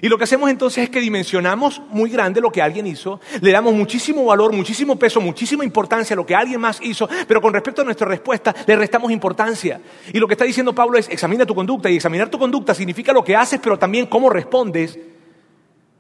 [0.02, 3.52] Y lo que hacemos entonces es que dimensionamos muy grande lo que alguien hizo, le
[3.52, 7.54] damos muchísimo valor, muchísimo peso, muchísima importancia a lo que alguien más hizo, pero con
[7.54, 9.82] respecto a nuestra respuesta le restamos importancia.
[10.14, 13.12] Y lo que está diciendo Pablo es, examina tu conducta, y examinar tu conducta significa
[13.12, 15.00] lo que haces, pero también cómo respondes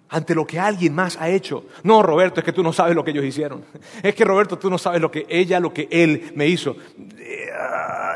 [0.09, 1.65] ante lo que alguien más ha hecho.
[1.83, 3.65] No, Roberto, es que tú no sabes lo que ellos hicieron.
[4.03, 6.75] Es que, Roberto, tú no sabes lo que ella, lo que él me hizo.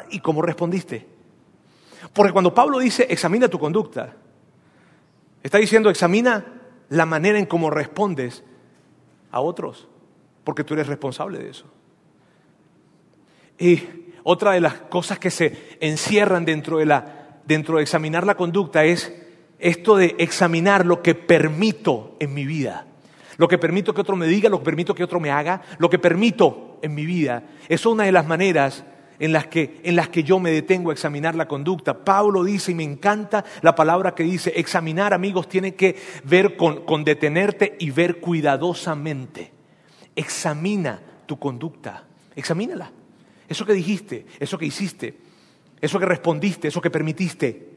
[0.10, 1.06] ¿Y cómo respondiste?
[2.14, 4.16] Porque cuando Pablo dice, examina tu conducta,
[5.44, 6.46] Está diciendo, examina
[6.90, 8.44] la manera en cómo respondes
[9.32, 9.88] a otros,
[10.44, 11.66] porque tú eres responsable de eso.
[13.58, 13.82] Y
[14.24, 18.84] otra de las cosas que se encierran dentro de, la, dentro de examinar la conducta
[18.84, 19.14] es
[19.62, 22.88] esto de examinar lo que permito en mi vida.
[23.38, 25.90] Lo que permito que otro me diga, lo que permito que otro me haga, lo
[25.90, 27.44] que permito en mi vida.
[27.70, 28.84] Es una de las maneras
[29.20, 32.04] en las, que, en las que yo me detengo a examinar la conducta.
[32.04, 36.84] Pablo dice, y me encanta la palabra que dice, examinar amigos tiene que ver con,
[36.86, 39.52] con detenerte y ver cuidadosamente.
[40.16, 42.04] Examina tu conducta,
[42.36, 42.92] examínala.
[43.48, 45.16] Eso que dijiste, eso que hiciste,
[45.80, 47.70] eso que respondiste, eso que permitiste,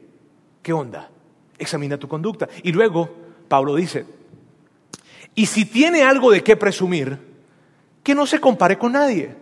[0.61, 1.09] ¿qué onda?
[1.57, 2.47] Examina tu conducta.
[2.63, 3.09] Y luego
[3.47, 4.05] Pablo dice,
[5.35, 7.17] y si tiene algo de qué presumir,
[8.01, 9.35] que no se compare con nadie.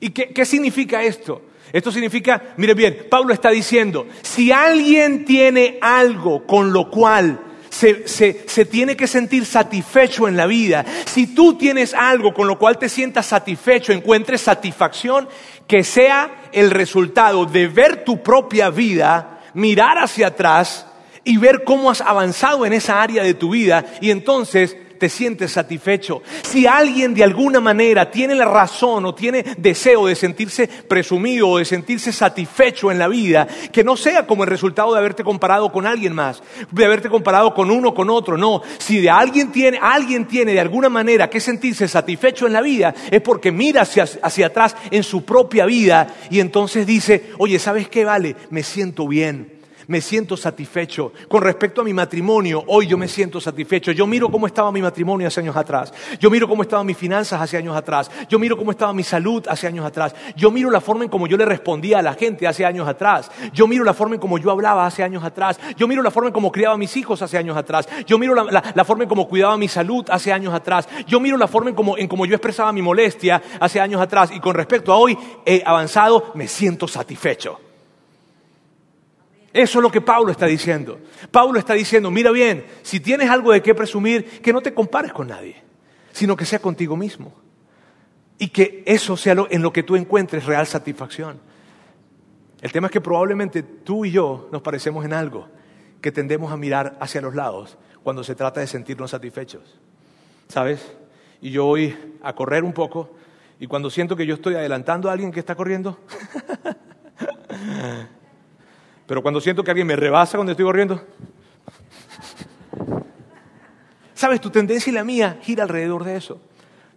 [0.00, 1.42] ¿Y qué, significa esto?
[1.72, 8.08] Esto significa, mire bien, Pablo está diciendo, si alguien tiene algo con lo cual se,
[8.08, 12.78] se, tiene que sentir satisfecho en la vida, si tú tienes algo con lo cual
[12.78, 15.28] te sientas satisfecho, encuentres satisfacción,
[15.66, 20.86] que sea el resultado de ver tu propia vida, mirar hacia atrás
[21.24, 25.50] y ver cómo has avanzado en esa área de tu vida y entonces te sientes
[25.52, 26.22] satisfecho.
[26.42, 31.58] Si alguien de alguna manera tiene la razón o tiene deseo de sentirse presumido o
[31.58, 35.72] de sentirse satisfecho en la vida, que no sea como el resultado de haberte comparado
[35.72, 38.60] con alguien más, de haberte comparado con uno con otro, no.
[38.76, 42.94] Si de alguien tiene, alguien tiene de alguna manera que sentirse satisfecho en la vida,
[43.10, 47.88] es porque mira hacia, hacia atrás en su propia vida y entonces dice, oye, ¿sabes
[47.88, 48.36] qué vale?
[48.50, 49.59] Me siento bien
[49.90, 51.12] me siento satisfecho.
[51.28, 53.90] Con respecto a mi matrimonio, hoy yo me siento satisfecho.
[53.90, 55.92] Yo miro cómo estaba mi matrimonio hace años atrás.
[56.20, 58.08] Yo miro cómo estaban mis finanzas hace años atrás.
[58.28, 60.14] Yo miro cómo estaba mi salud hace años atrás.
[60.36, 63.32] Yo miro la forma en cómo yo le respondía a la gente hace años atrás.
[63.52, 65.58] Yo miro la forma en cómo yo hablaba hace años atrás.
[65.76, 67.88] Yo miro la forma en cómo criaba a mis hijos hace años atrás.
[68.06, 70.88] Yo miro la, forma en cómo cuidaba mi salud hace años atrás.
[71.08, 74.30] Yo miro la forma en cómo, en cómo yo expresaba mi molestia hace años atrás.
[74.32, 77.69] Y con respecto a hoy, he avanzado, me siento satisfecho.
[79.52, 81.00] Eso es lo que Pablo está diciendo.
[81.30, 85.12] Pablo está diciendo, mira bien, si tienes algo de qué presumir, que no te compares
[85.12, 85.56] con nadie,
[86.12, 87.32] sino que sea contigo mismo.
[88.38, 91.40] Y que eso sea en lo que tú encuentres real satisfacción.
[92.62, 95.48] El tema es que probablemente tú y yo nos parecemos en algo,
[96.00, 99.78] que tendemos a mirar hacia los lados cuando se trata de sentirnos satisfechos.
[100.48, 100.94] ¿Sabes?
[101.40, 103.10] Y yo voy a correr un poco
[103.58, 105.98] y cuando siento que yo estoy adelantando a alguien que está corriendo,
[109.10, 111.02] Pero cuando siento que alguien me rebasa cuando estoy corriendo,
[114.14, 114.40] ¿sabes?
[114.40, 116.40] Tu tendencia y la mía gira alrededor de eso.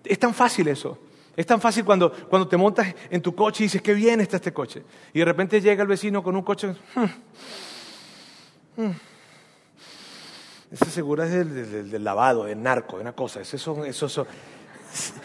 [0.04, 1.00] Es tan fácil eso.
[1.36, 4.36] Es tan fácil cuando, cuando te montas en tu coche y dices, qué bien está
[4.36, 4.84] este coche.
[5.12, 6.76] Y de repente llega el vecino con un coche.
[6.94, 8.92] Hmm, hmm.
[10.70, 13.42] Ese seguro es del, lavado, del narco, de una cosa.
[13.42, 14.28] Es eso, eso, eso.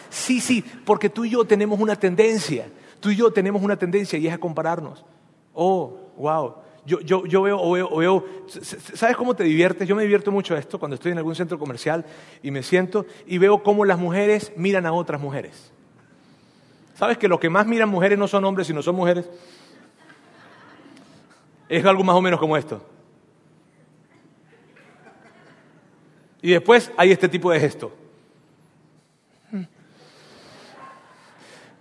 [0.08, 2.66] Sí, sí, porque tú y yo tenemos una tendencia.
[2.98, 5.04] Tú y yo tenemos una tendencia y es a compararnos.
[5.52, 6.66] Oh, wow.
[6.88, 8.24] Yo, yo, yo veo, veo, veo,
[8.94, 9.86] ¿sabes cómo te diviertes?
[9.86, 12.06] Yo me divierto mucho esto cuando estoy en algún centro comercial
[12.42, 15.70] y me siento y veo cómo las mujeres miran a otras mujeres.
[16.94, 19.28] ¿Sabes que lo que más miran mujeres no son hombres, sino son mujeres?
[21.68, 22.82] Es algo más o menos como esto.
[26.40, 27.94] Y después hay este tipo de gesto.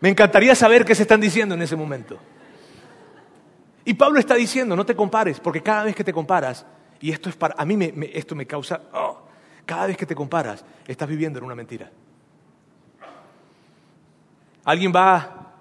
[0.02, 2.20] Me encantaría saber qué se están diciendo en ese momento.
[3.88, 6.66] Y Pablo está diciendo, no te compares, porque cada vez que te comparas,
[7.00, 9.22] y esto es para, a mí me, esto me causa, oh,
[9.66, 11.90] cada vez que te comparas, estás viviendo en una mentira.
[14.66, 15.54] Alguien va a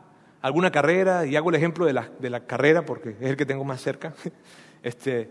[0.42, 3.46] alguna carrera, y hago el ejemplo de la, de la carrera porque es el que
[3.46, 4.12] tengo más cerca.
[4.82, 5.30] Este,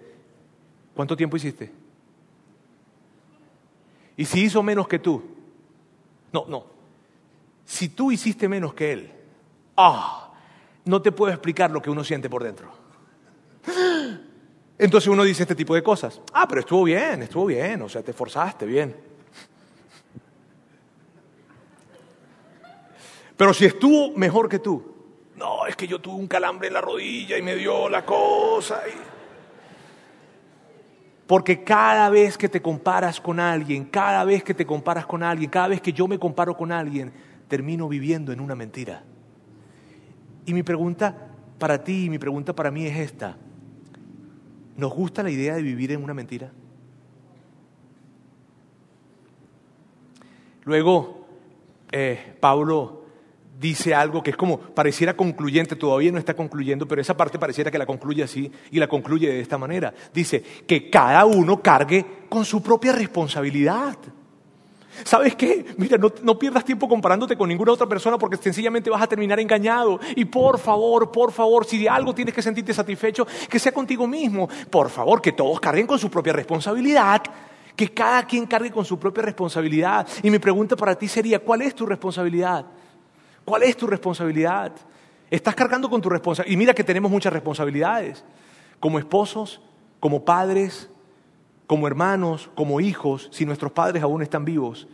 [0.94, 1.72] ¿Cuánto tiempo hiciste?
[4.16, 5.22] Y si hizo menos que tú,
[6.32, 6.66] no, no,
[7.66, 9.12] si tú hiciste menos que él,
[9.76, 10.34] ah,
[10.86, 12.85] no te puedo explicar lo que uno siente por dentro.
[14.78, 16.22] Entonces uno dice este tipo de cosas.
[16.34, 18.96] Ah, pero estuvo bien, estuvo bien, o sea, te esforzaste bien.
[23.38, 24.96] Pero si estuvo mejor que tú,
[25.36, 28.82] no, es que yo tuve un calambre en la rodilla y me dio la cosa.
[31.28, 35.50] Porque cada vez que te comparas con alguien, cada vez que te comparas con alguien,
[35.50, 37.12] cada vez que yo me comparo con alguien,
[37.48, 39.04] termino viviendo en una mentira.
[40.46, 43.38] Y mi pregunta para ti y mi pregunta para mí es esta.
[44.78, 46.52] ¿Nos gusta la idea de vivir en una mentira?
[50.64, 51.28] Luego,
[51.92, 53.04] eh, Pablo
[53.60, 57.72] dice algo que es como, pareciera concluyente, todavía no está concluyendo, pero esa parte pareciera
[57.72, 59.94] que la concluye así y la concluye de esta manera.
[60.14, 63.98] Dice, que cada uno cargue con su propia responsabilidad.
[65.04, 65.66] ¿Sabes qué?
[65.78, 70.00] Mira, no, pierdas tiempo comparándote con ninguna otra persona porque sencillamente vas a terminar engañado.
[70.16, 74.08] Y por favor, por favor, si de algo tienes que sentirte satisfecho, que sea contigo
[74.08, 74.48] mismo.
[74.70, 77.22] Por favor, que todos carguen con su propia responsabilidad.
[77.76, 80.08] Que cada quien cargue con su propia responsabilidad.
[80.24, 82.66] Y mi pregunta para ti sería, ¿cuál es tu responsabilidad?
[83.44, 84.72] ¿Cuál es tu responsabilidad?
[85.30, 86.54] Estás cargando con tu responsabilidad.
[86.54, 88.24] Y mira que tenemos muchas responsabilidades.
[88.80, 89.62] Como esposos,
[90.00, 90.90] como padres,
[91.68, 94.88] como hermanos, como hijos, si nuestros padres aún están vivos,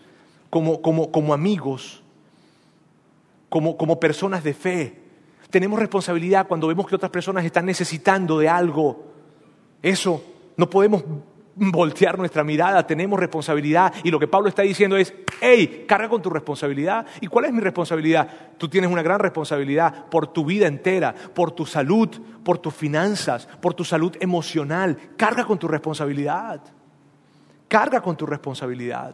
[0.49, 2.01] como, como, como amigos,
[3.49, 5.01] como, como personas de fe.
[5.49, 9.05] Tenemos responsabilidad cuando vemos que otras personas están necesitando de algo.
[9.81, 10.23] Eso,
[10.55, 11.03] no podemos
[11.69, 13.93] voltear nuestra mirada, tenemos responsabilidad.
[14.03, 17.05] Y lo que Pablo está diciendo es, hey, carga con tu responsabilidad.
[17.19, 18.27] ¿Y cuál es mi responsabilidad?
[18.57, 22.09] Tú tienes una gran responsabilidad por tu vida entera, por tu salud,
[22.43, 24.97] por tus finanzas, por tu salud emocional.
[25.15, 26.61] Carga con tu responsabilidad.
[27.67, 29.13] Carga con tu responsabilidad.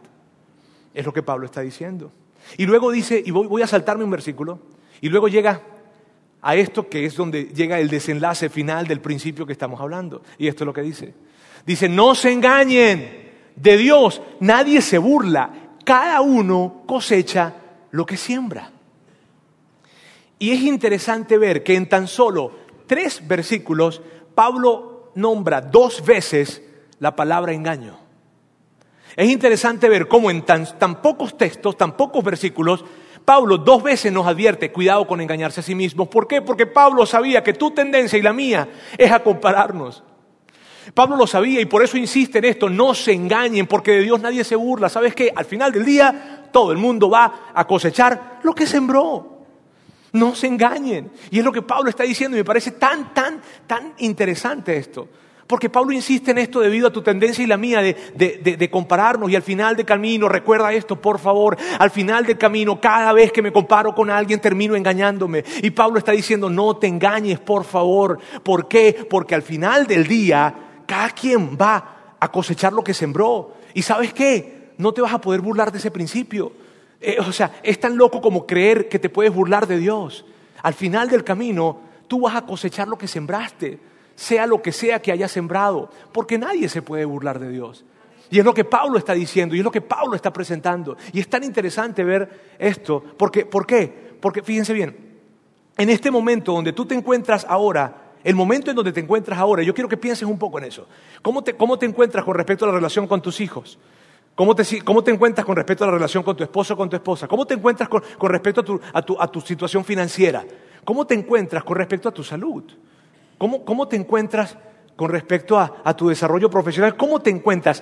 [0.94, 2.12] Es lo que Pablo está diciendo.
[2.58, 4.60] Y luego dice, y voy, a saltarme un versículo,
[5.02, 5.62] y luego llega
[6.42, 10.22] a esto que es donde llega el desenlace final del principio que estamos hablando.
[10.38, 11.14] Y esto es lo que dice.
[11.68, 15.52] Dice, no se engañen, de Dios nadie se burla,
[15.84, 17.56] cada uno cosecha
[17.92, 18.72] lo que siembra.
[20.40, 22.54] Y es interesante ver que en tan solo
[22.88, 24.02] tres versículos
[24.34, 26.64] Pablo nombra dos veces
[27.00, 27.98] la palabra engaño.
[29.18, 32.86] Es interesante ver cómo en tan, pocos textos, tan pocos versículos,
[33.26, 36.10] Pablo dos veces nos advierte, cuidado con engañarse a sí mismo.
[36.10, 36.42] ¿Por qué?
[36.42, 40.04] Porque Pablo sabía que tu tendencia y la mía es a compararnos.
[40.94, 44.20] Pablo lo sabía y por eso insiste en esto, no se engañen, porque de Dios
[44.20, 44.90] nadie se burla.
[44.90, 45.32] ¿Sabes qué?
[45.36, 49.38] Al final del día todo el mundo va a cosechar lo que sembró.
[50.14, 51.12] No se engañen.
[51.30, 55.08] Y es lo que Pablo está diciendo y me parece tan, tan, tan interesante esto.
[55.48, 59.32] Porque Pablo insiste en esto debido a tu tendencia y la mía de, de, compararnos
[59.32, 63.32] y al final del camino, recuerda esto, por favor, al final del camino, cada vez
[63.32, 65.46] que me comparo con alguien termino engañándome.
[65.64, 68.20] Y Pablo está diciendo, no te engañes, por favor.
[68.44, 69.08] ¿Por qué?
[69.10, 73.54] Porque al final del día cada quien va a cosechar lo que sembró.
[73.76, 74.72] ¿Y sabes qué?
[74.78, 76.52] No te vas a poder burlar de ese principio.
[77.00, 80.26] Eh, o sea, es tan loco como creer que te puedes burlar de Dios.
[80.64, 83.80] Al final del camino, tú vas a cosechar lo que sembraste,
[84.16, 87.86] sea lo que sea que hayas sembrado, porque nadie se puede burlar de Dios.
[88.30, 90.98] Y es lo que Pablo está diciendo, y es lo que Pablo está presentando.
[91.14, 94.16] Y es tan interesante ver esto, porque, ¿por qué?
[94.20, 94.98] Porque fíjense bien,
[95.78, 99.64] en este momento donde tú te encuentras ahora, el momento en donde te encuentras ahora,
[99.64, 100.86] yo quiero que pienses un poco en eso.
[101.22, 103.80] ¿Cómo te, encuentras con respecto a la relación con tus hijos?
[104.36, 106.98] ¿Cómo te, ¿Cómo te, encuentras con respecto a la relación con tu esposo con tu
[106.98, 107.26] esposa?
[107.30, 110.44] ¿Cómo te encuentras con, respecto a tu, situación financiera?
[110.84, 112.66] ¿Cómo te encuentras con respecto a tu salud?
[113.38, 114.58] ¿Cómo, te encuentras
[114.98, 116.98] con respecto a, tu desarrollo profesional?
[116.98, 117.82] ¿Cómo te encuentras?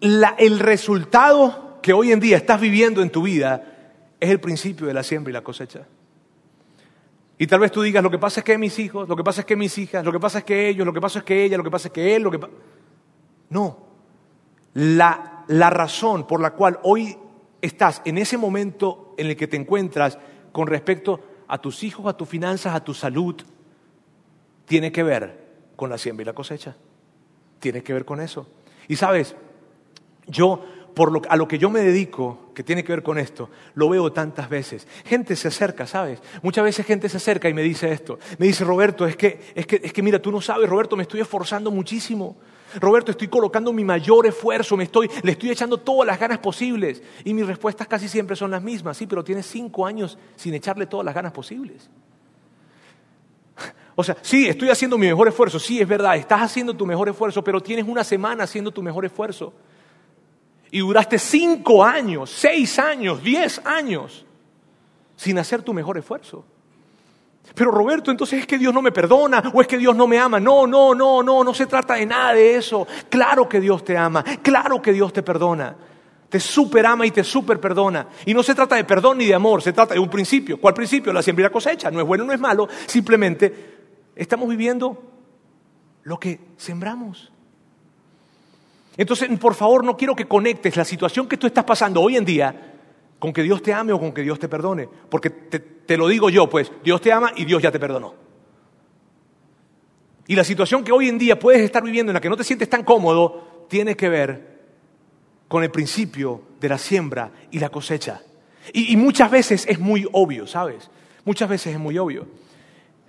[0.00, 4.94] El resultado que hoy en día estás viviendo en tu vida es el principio de
[4.94, 5.82] la siembra y la cosecha.
[7.38, 9.42] Y tal vez tú digas, lo que pasa es que mis hijos, lo que pasa
[9.42, 11.44] es que mis hijas, lo que pasa es que ellos, lo que pasa es que
[11.44, 12.40] ella, lo que pasa es que él, lo que
[13.50, 13.78] No.
[14.74, 17.16] La, la razón por la cual hoy
[17.62, 20.18] estás en ese momento en el que te encuentras
[20.52, 23.36] con respecto a tus hijos, a tus finanzas, a tu salud,
[24.66, 26.76] tiene que ver con la siembra y la cosecha.
[27.60, 28.46] Tiene que ver con eso.
[28.88, 29.36] Y sabes,
[30.26, 30.64] yo
[30.98, 33.88] por lo, a lo que yo me dedico, que tiene que ver con esto, lo
[33.88, 34.84] veo tantas veces.
[35.04, 36.20] Gente se acerca, ¿sabes?
[36.42, 38.18] Muchas veces gente se acerca y me dice esto.
[38.36, 41.04] Me dice, Roberto, es que, es que, es que mira, tú no sabes, Roberto, me
[41.04, 42.36] estoy esforzando muchísimo.
[42.80, 47.00] Roberto, estoy colocando mi mayor esfuerzo, me estoy, le estoy echando todas las ganas posibles.
[47.22, 48.96] Y mis respuestas casi siempre son las mismas.
[48.96, 51.88] Sí, pero tienes cinco años sin echarle todas las ganas posibles.
[53.94, 57.08] O sea, sí, estoy haciendo mi mejor esfuerzo, sí, es verdad, estás haciendo tu mejor
[57.08, 59.52] esfuerzo, pero tienes una semana haciendo tu mejor esfuerzo.
[60.70, 64.26] Y duraste cinco años, seis años, diez años
[65.16, 66.44] sin hacer tu mejor esfuerzo.
[67.54, 70.18] Pero Roberto, entonces es que Dios no me perdona o es que Dios no me
[70.18, 70.38] ama.
[70.38, 72.86] No, no, no, no, no se trata de nada de eso.
[73.08, 75.74] Claro que Dios te ama, claro que Dios te perdona.
[76.28, 78.06] Te super ama y te super perdona.
[78.26, 80.60] Y no se trata de perdón ni de amor, se trata de un principio.
[80.60, 81.12] ¿Cuál principio?
[81.12, 81.90] La siembra y la cosecha.
[81.90, 82.68] No es bueno, no es malo.
[82.86, 85.02] Simplemente estamos viviendo
[86.02, 87.32] lo que sembramos.
[88.98, 92.24] Entonces, por favor, no quiero que conectes la situación que tú estás pasando hoy en
[92.24, 92.74] día
[93.20, 94.88] con que Dios te ame o con que Dios te perdone.
[95.08, 98.14] Porque te, lo digo yo, pues, Dios te ama y Dios ya te perdonó.
[100.26, 102.42] Y la situación que hoy en día puedes estar viviendo en la que no te
[102.42, 104.58] sientes tan cómodo, tiene que ver
[105.46, 108.20] con el principio de la siembra y la cosecha.
[108.72, 110.90] y muchas veces es muy obvio, ¿sabes?
[111.24, 112.26] Muchas veces es muy obvio.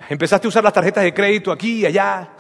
[0.08, 2.36] Empezaste a usar las tarjetas de crédito aquí y allá,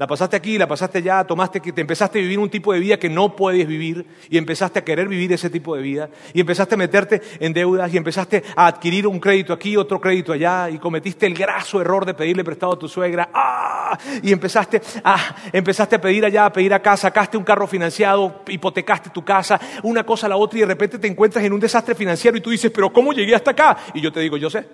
[0.00, 2.98] la pasaste aquí, la pasaste allá, tomaste, te empezaste a vivir un tipo de vida
[2.98, 6.74] que no puedes vivir y empezaste a querer vivir ese tipo de vida y empezaste
[6.74, 10.78] a meterte en deudas y empezaste a adquirir un crédito aquí, otro crédito allá y
[10.78, 13.98] cometiste el graso error de pedirle prestado a tu suegra ¡Ah!
[14.22, 19.10] y empezaste a, empezaste a pedir allá, a pedir acá, sacaste un carro financiado, hipotecaste
[19.10, 21.94] tu casa, una cosa a la otra y de repente te encuentras en un desastre
[21.94, 23.76] financiero y tú dices, pero ¿cómo llegué hasta acá?
[23.92, 24.66] Y yo te digo, yo sé.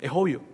[0.00, 0.51] Es obvio.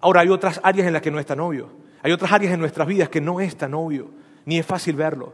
[0.00, 1.70] Ahora hay otras áreas en las que no es tan obvio.
[2.02, 4.10] Hay otras áreas en nuestras vidas que no es tan obvio,
[4.44, 5.32] ni es fácil verlo.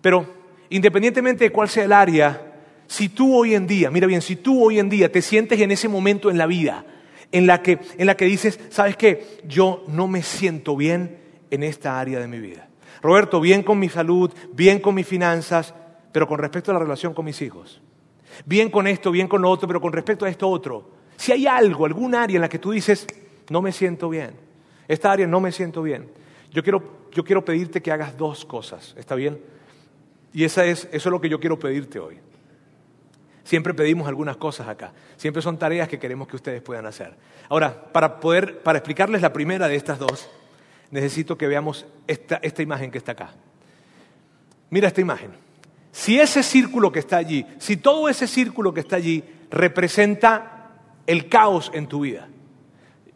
[0.00, 0.26] Pero
[0.68, 2.52] independientemente de cuál sea el área,
[2.86, 5.70] si tú hoy en día, mira bien, si tú hoy en día te sientes en
[5.70, 6.84] ese momento en la vida
[7.34, 9.40] en la que, en la que dices, ¿sabes qué?
[9.44, 11.18] Yo no me siento bien
[11.50, 12.68] en esta área de mi vida.
[13.02, 15.74] Roberto, bien con mi salud, bien con mis finanzas,
[16.12, 17.82] pero con respecto a la relación con mis hijos.
[18.46, 20.90] Bien con esto, bien con lo otro, pero con respecto a esto otro.
[21.16, 23.04] Si hay algo, algún área en la que tú dices,
[23.50, 24.32] no me siento bien.
[24.88, 26.08] Esta área no me siento bien.
[26.50, 29.40] Yo quiero, pedirte que hagas dos cosas, ¿está bien?
[30.32, 32.18] Y esa es, eso es lo que yo quiero pedirte hoy.
[33.44, 34.92] Siempre pedimos algunas cosas acá.
[35.16, 37.14] Siempre son tareas que queremos que ustedes puedan hacer.
[37.48, 40.30] Ahora, para poder, para explicarles la primera de estas dos,
[40.90, 43.32] necesito que veamos esta, esta imagen que está acá.
[44.70, 45.30] Mira esta imagen.
[45.92, 50.72] Si ese círculo que está allí, si todo ese círculo que está allí representa
[51.06, 52.28] el caos en tu vida,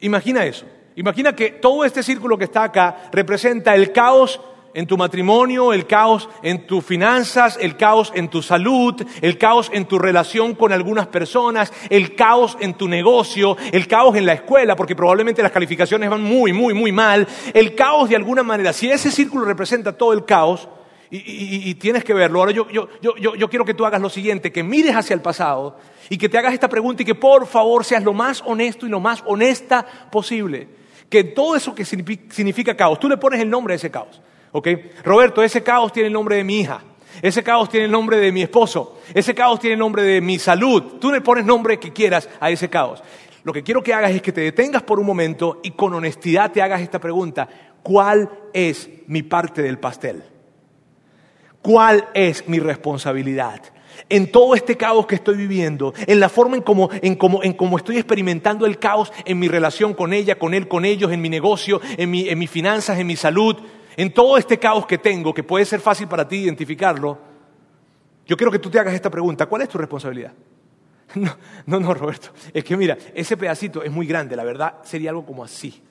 [0.01, 0.67] Imagina eso.
[0.97, 4.41] Imagina que todo este círculo que está acá representa el caos
[4.75, 9.71] en tu matrimonio, el caos en tus finanzas, el caos en tu salud, el caos
[9.73, 14.35] en tu relación con algunas personas, el caos en tu negocio, el caos en la
[14.35, 18.73] escuela, porque probablemente las calificaciones van muy, muy, muy mal, el caos de alguna manera.
[18.73, 20.69] Si ese círculo representa todo el caos,
[21.11, 24.95] y, tienes que verlo, ahora yo, yo quiero que tú hagas lo siguiente, que mires
[24.95, 25.79] hacia el pasado
[26.11, 28.89] y que te hagas esta pregunta y que por favor seas lo más honesto y
[28.89, 30.69] lo más honesta posible.
[31.09, 34.21] Que todo eso que significa caos, tú le pones el nombre a ese caos.
[34.53, 34.69] ¿ok?
[35.05, 36.83] Roberto, ese caos tiene el nombre de mi hija.
[37.23, 39.01] Ese caos tiene el nombre de mi esposo.
[39.13, 40.99] Ese caos tiene el nombre de mi salud.
[41.01, 43.03] Tú le pones nombre que quieras a ese caos.
[43.45, 46.53] Lo que quiero que hagas es que te detengas por un momento y con honestidad
[46.53, 47.49] te hagas esta pregunta.
[47.83, 50.23] ¿Cuál es mi parte del pastel?
[51.63, 53.61] ¿Cuál es mi responsabilidad?
[54.09, 58.65] en todo este caos que estoy viviendo, en la forma en cómo en estoy experimentando
[58.65, 62.15] el caos en mi relación con ella, con él, con ellos, en mi negocio, en,
[62.15, 63.57] en mis finanzas, en mi salud,
[63.97, 67.19] en todo este caos que tengo, que puede ser fácil para ti identificarlo,
[68.27, 70.33] yo quiero que tú te hagas esta pregunta, ¿cuál es tu responsabilidad?
[71.15, 75.09] No, no, no, Roberto, es que mira, ese pedacito es muy grande, la verdad sería
[75.09, 75.83] algo como así.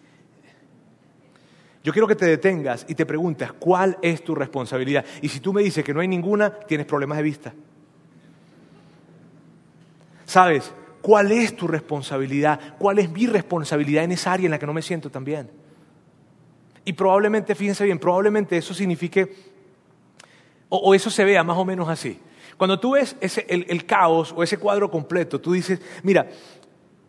[1.83, 5.05] Yo quiero que te detengas y te preguntes, ¿cuál es tu responsabilidad?
[5.21, 7.53] Y si tú me dices que no hay ninguna, tienes problemas de vista.
[10.25, 10.73] ¿Sabes?
[11.01, 12.75] ¿Cuál es tu responsabilidad?
[12.77, 15.49] ¿Cuál es mi responsabilidad en esa área en la que no me siento tan bien?
[16.83, 19.33] Y probablemente, fíjense bien, probablemente eso signifique,
[20.69, 22.19] o, eso se vea más o menos así.
[22.57, 23.15] Cuando tú ves
[23.47, 26.27] el, caos o ese cuadro completo, tú dices, mira,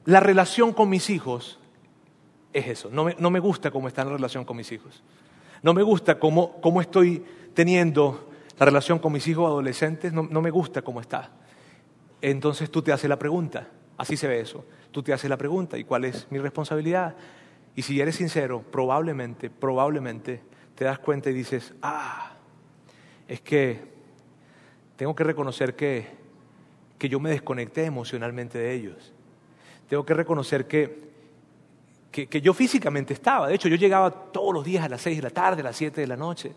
[0.04, 1.58] la relación con mis hijos
[2.58, 2.90] es eso.
[2.90, 5.02] No me, gusta cómo está la relación con mis hijos.
[5.62, 10.12] No me gusta cómo, estoy teniendo la relación con mis hijos adolescentes.
[10.12, 11.30] no me gusta cómo está
[12.20, 14.64] entonces tú te haces la pregunta, Así se ve eso.
[14.92, 17.16] Tú te haces la pregunta, ¿y cuál es mi responsabilidad?
[17.74, 20.40] Y si eres sincero, probablemente, probablemente
[20.76, 22.36] te das cuenta y dices, ah,
[23.26, 23.80] es que
[24.94, 26.06] tengo que reconocer que,
[26.96, 29.12] que yo me desconecté emocionalmente de ellos.
[29.88, 31.07] Tengo que reconocer que,
[32.26, 33.48] que, yo físicamente estaba.
[33.48, 35.76] De hecho, yo llegaba todos los días a las seis de la tarde, a las
[35.76, 36.52] siete de la noche.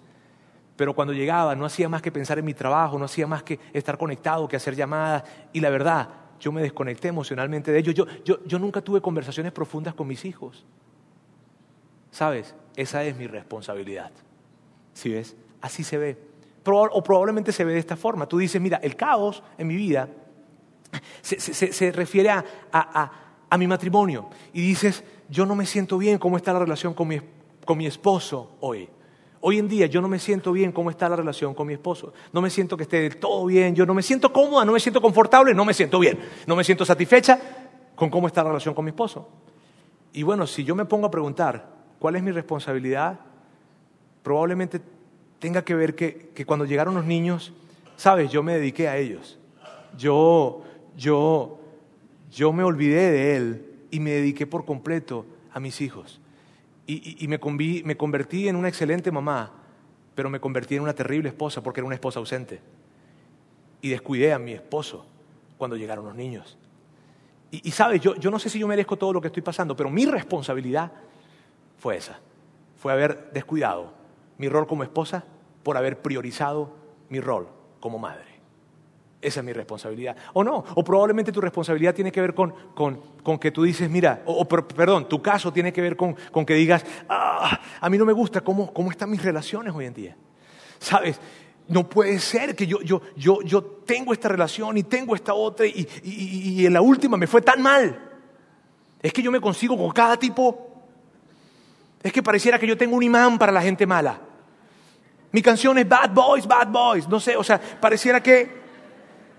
[0.75, 3.59] Pero cuando llegaba no hacía más que pensar en mi trabajo, no hacía más que
[3.73, 5.23] estar conectado, que hacer llamadas.
[5.53, 6.09] Y la verdad,
[6.39, 7.93] yo me desconecté emocionalmente de ellos.
[7.93, 10.65] Yo, yo, yo nunca tuve conversaciones profundas con mis hijos.
[12.09, 12.55] ¿Sabes?
[12.75, 14.11] Esa es mi responsabilidad.
[14.93, 15.35] ¿Sí ves?
[15.61, 16.17] Así se ve.
[16.65, 18.25] o probablemente se ve de esta forma.
[18.25, 20.09] Tú dices, mira, el caos en mi vida
[21.21, 23.11] se, se, se refiere a, a,
[23.49, 24.29] a, mi matrimonio.
[24.53, 27.19] Y dices, yo no me siento bien cómo está la relación con mi,
[27.63, 28.89] con mi esposo hoy.
[29.39, 32.13] Hoy en día yo no me siento bien cómo está la relación con mi esposo.
[32.33, 33.73] No me siento que esté todo bien.
[33.73, 36.19] Yo no me siento cómoda, no me siento confortable, no me siento bien.
[36.45, 37.39] No me siento satisfecha
[37.95, 39.29] con cómo está la relación con mi esposo.
[40.11, 41.65] Y bueno, si yo me pongo a preguntar
[41.97, 43.21] cuál es mi responsabilidad,
[44.23, 44.81] probablemente
[45.39, 47.53] tenga que ver que, que cuando llegaron los niños,
[47.95, 49.39] sabes, yo me dediqué a ellos.
[49.97, 50.61] Yo,
[50.97, 51.57] yo,
[52.29, 56.21] yo me olvidé de él y me dediqué por completo a mis hijos
[56.87, 57.39] y, me,
[57.85, 59.51] me convertí en una excelente mamá,
[60.15, 62.59] pero me convertí en una terrible esposa porque era una esposa ausente.
[63.81, 65.05] Y descuidé a mi esposo
[65.57, 66.57] cuando llegaron los niños.
[67.49, 69.75] Y, y sabes, yo, yo no sé si yo merezco todo lo que estoy pasando,
[69.75, 70.91] pero mi responsabilidad
[71.77, 72.19] fue esa.
[72.77, 73.93] Fue haber descuidado
[74.37, 75.23] mi rol como esposa
[75.63, 76.75] por haber priorizado
[77.09, 77.47] mi rol
[77.79, 78.30] como madre.
[79.21, 80.15] Esa es mi responsabilidad.
[80.33, 84.47] O no, o probablemente tu responsabilidad tiene que ver con, que tú dices, mira, o,
[84.47, 88.41] perdón, tu caso tiene que ver con, que digas, ah, a mí no me gusta
[88.41, 90.17] cómo, cómo están mis relaciones hoy en día.
[90.79, 91.19] ¿Sabes?
[91.67, 95.67] No puede ser que yo, yo, yo, yo tengo esta relación y tengo esta otra
[95.67, 98.09] y, y, en la última me fue tan mal.
[99.03, 100.67] Es que yo me consigo con cada tipo.
[102.01, 104.19] Es que pareciera que yo tengo un imán para la gente mala.
[105.31, 107.07] Mi canción es Bad Boys, Bad Boys.
[107.07, 108.60] No sé, o sea, pareciera que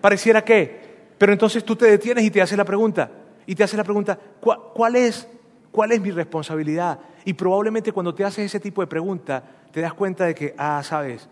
[0.03, 0.83] Pareciera que.
[1.17, 3.11] Pero entonces tú te detienes y te haces la pregunta.
[3.47, 5.27] Y te haces la pregunta, ¿cuál, es,
[5.71, 6.99] ¿cuál es mi responsabilidad?
[7.25, 9.43] Y probablemente cuando te haces ese tipo de pregunta,
[9.73, 11.29] te das cuenta de que, ah, sabes,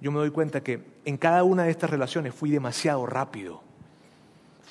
[0.00, 3.62] yo me doy cuenta que en cada una de estas relaciones fui demasiado rápido.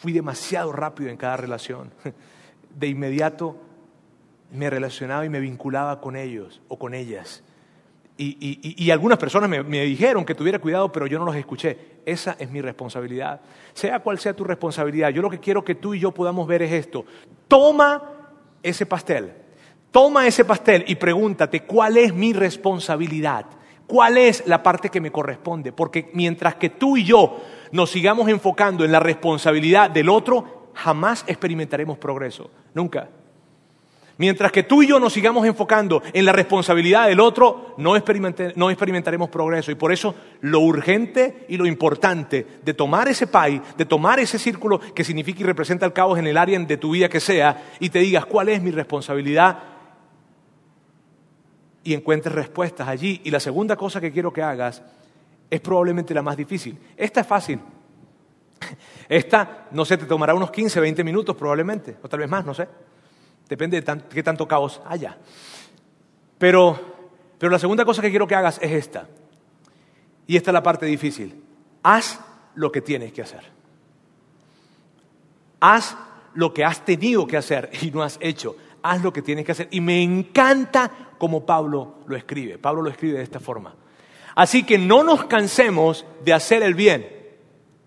[0.02, 1.92] Fui demasiado rápido en cada relación.
[2.78, 3.58] De inmediato
[4.52, 7.44] me relacionaba y me vinculaba con ellos o con ellas.
[8.20, 11.78] Y, algunas personas me, me, dijeron que tuviera cuidado, pero yo no los escuché.
[12.06, 13.42] Esa es mi responsabilidad.
[13.74, 16.64] Sea cual sea tu responsabilidad, yo lo que quiero que tú y yo podamos ver
[16.64, 17.06] es esto.
[17.48, 18.02] Toma
[18.64, 19.34] ese pastel,
[19.92, 23.46] toma ese pastel y pregúntate cuál es mi responsabilidad,
[23.86, 25.72] cuál es la parte que me corresponde.
[25.72, 27.40] Porque mientras que tú y yo
[27.72, 32.50] nos sigamos enfocando en la responsabilidad del otro, jamás experimentaremos progreso.
[32.74, 33.10] Nunca.
[34.20, 39.30] Mientras que tú y yo nos sigamos enfocando en la responsabilidad del otro, no, experimentaremos
[39.30, 39.70] progreso.
[39.70, 44.40] Y por eso lo urgente y lo importante de tomar ese pay, de tomar ese
[44.40, 47.74] círculo que significa y representa el caos en el área de tu vida que sea,
[47.80, 49.60] y te digas cuál es mi responsabilidad
[51.84, 53.22] y encuentres respuestas allí.
[53.24, 54.82] Y la segunda cosa que quiero que hagas
[55.48, 56.76] es probablemente la más difícil.
[56.98, 57.60] Esta es fácil.
[59.08, 62.56] Esta, no sé, te tomará unos 15, 20 minutos probablemente, o tal vez más, no
[62.56, 62.68] sé.
[63.48, 65.18] Depende de qué tanto caos haya.
[66.38, 66.80] Pero,
[67.38, 69.08] pero la segunda cosa que quiero que hagas es esta.
[70.28, 71.42] Y esta es la parte difícil.
[71.84, 72.20] Haz
[72.56, 73.44] lo que tienes que hacer.
[75.60, 75.96] Haz
[76.34, 78.56] lo que has tenido que hacer y no has hecho.
[78.84, 79.68] Haz lo que tienes que hacer.
[79.72, 82.58] Y me encanta como Pablo lo escribe.
[82.58, 83.74] Pablo lo escribe de esta forma.
[84.36, 87.16] Así que no nos cansemos de hacer el bien.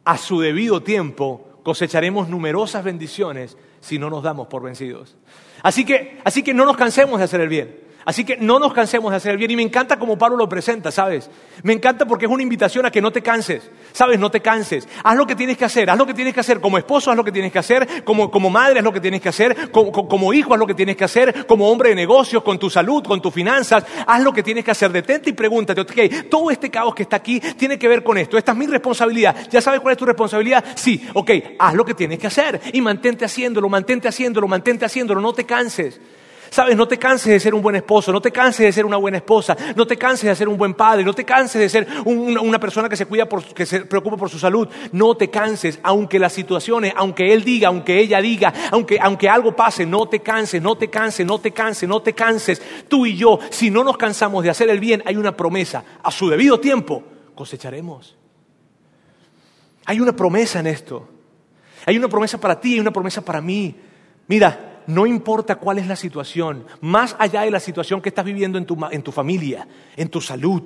[0.04, 5.16] A su debido tiempo cosecharemos numerosas bendiciones si no nos damos por vencidos.
[5.62, 7.89] Así que, así que no nos cansemos de hacer el bien.
[8.04, 9.50] Así que no nos cansemos de hacer el bien.
[9.50, 11.30] Y me encanta como Pablo lo presenta, ¿sabes?
[11.62, 13.70] Me encanta porque es una invitación a que no te canses.
[13.92, 14.18] ¿Sabes?
[14.18, 14.88] No te canses.
[15.04, 15.90] Haz lo que tienes que hacer.
[15.90, 16.60] Haz lo que tienes que hacer.
[16.60, 18.04] Como esposo, haz lo que tienes que hacer.
[18.04, 19.70] Como, como madre, haz lo que tienes que hacer.
[19.70, 21.46] Como, como, hijo, haz lo que tienes que hacer.
[21.46, 23.84] Como hombre de negocios, con tu salud, con tus finanzas.
[24.06, 24.90] Haz lo que tienes que hacer.
[24.92, 28.38] Detente y pregúntate, ok, todo este caos que está aquí tiene que ver con esto.
[28.38, 29.36] Esta es mi responsabilidad.
[29.50, 30.64] ¿Ya sabes cuál es tu responsabilidad?
[30.74, 32.60] Sí, ok, haz lo que tienes que hacer.
[32.72, 35.20] Y mantente haciéndolo, mantente haciéndolo, mantente haciéndolo.
[35.20, 36.00] No te canses.
[36.50, 38.96] Sabes, no te canses de ser un buen esposo, no te canses de ser una
[38.96, 41.86] buena esposa, no te canses de ser un buen padre, no te canses de ser
[42.04, 44.68] una, persona que se cuida, que se preocupa por su salud.
[44.90, 49.54] No te canses, aunque las situaciones, aunque él diga, aunque ella diga, aunque, aunque algo
[49.54, 52.60] pase, no te canses, no te canses, no te canses, no te canses.
[52.88, 55.84] Tú y yo, si no nos cansamos de hacer el bien, hay una promesa.
[56.02, 57.04] A su debido tiempo
[57.36, 58.16] cosecharemos.
[59.86, 61.08] Hay una promesa en esto.
[61.86, 63.74] Hay una promesa para ti, hay una promesa para mí.
[64.26, 68.58] Mira, no importa cuál es la situación, más allá de la situación que estás viviendo
[68.58, 69.66] en tu, en tu familia,
[69.96, 70.62] en tu salud,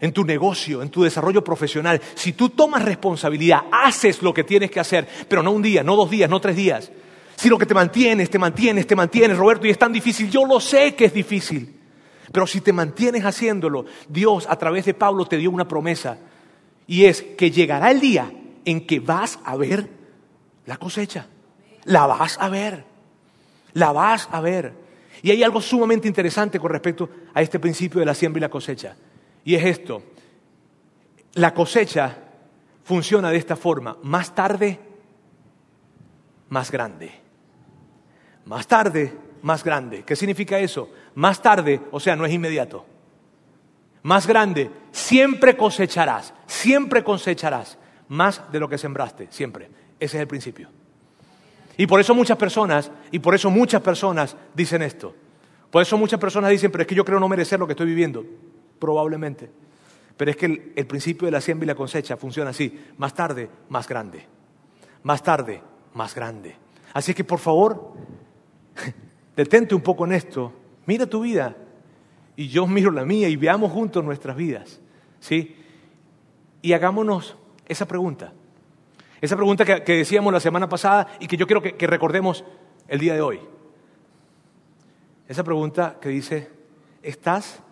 [0.00, 4.70] en tu negocio, en tu desarrollo profesional, si tú tomas responsabilidad, haces lo que tienes
[4.70, 6.90] que hacer, pero no un día, no dos días, no tres días,
[7.36, 10.60] sino que te mantienes, te mantienes, te mantienes, Roberto, y es tan difícil, yo lo
[10.60, 11.80] sé que es difícil,
[12.32, 16.18] pero si te mantienes haciéndolo, Dios a través de Pablo te dio una promesa,
[16.86, 18.30] y es que llegará el día
[18.64, 19.88] en que vas a ver
[20.66, 21.28] la cosecha,
[21.84, 22.84] la vas a ver,
[23.74, 24.72] la vas a ver.
[25.22, 28.48] Y hay algo sumamente interesante con respecto a este principio de la siembra y la
[28.48, 28.96] cosecha.
[29.44, 30.02] Y es esto.
[31.34, 32.16] La cosecha
[32.84, 33.96] funciona de esta forma.
[34.02, 34.78] Más tarde,
[36.48, 37.12] más grande.
[38.46, 39.12] Más tarde,
[39.42, 40.02] más grande.
[40.04, 40.90] ¿Qué significa eso?
[41.14, 42.84] Más tarde, o sea, no es inmediato.
[44.02, 49.70] Más grande, siempre cosecharás, siempre cosecharás más de lo que sembraste, siempre.
[49.98, 50.68] Ese es el principio.
[51.76, 55.14] Y por eso muchas personas, y por eso muchas personas dicen esto.
[55.70, 57.86] Por eso muchas personas dicen, pero es que yo creo no merecer lo que estoy
[57.86, 58.24] viviendo
[58.78, 59.50] probablemente.
[60.16, 62.80] Pero es que el, principio de la siembra y la cosecha funciona así.
[62.98, 64.24] Más tarde, más grande.
[65.02, 65.62] Más tarde,
[65.94, 66.54] más grande.
[66.92, 67.92] Así que por favor,
[69.36, 70.52] detente un poco en esto.
[70.86, 71.56] Mira tu vida.
[72.36, 74.80] Y yo miro la mía y veamos juntos nuestras vidas.
[75.18, 75.56] ¿Sí?
[76.62, 78.32] Y hagámonos esa pregunta.
[79.24, 82.44] Esa pregunta que, decíamos la semana pasada y que yo quiero que recordemos
[82.88, 83.40] el día de hoy.
[85.26, 86.50] Esa pregunta que dice,
[87.02, 87.62] ¿estás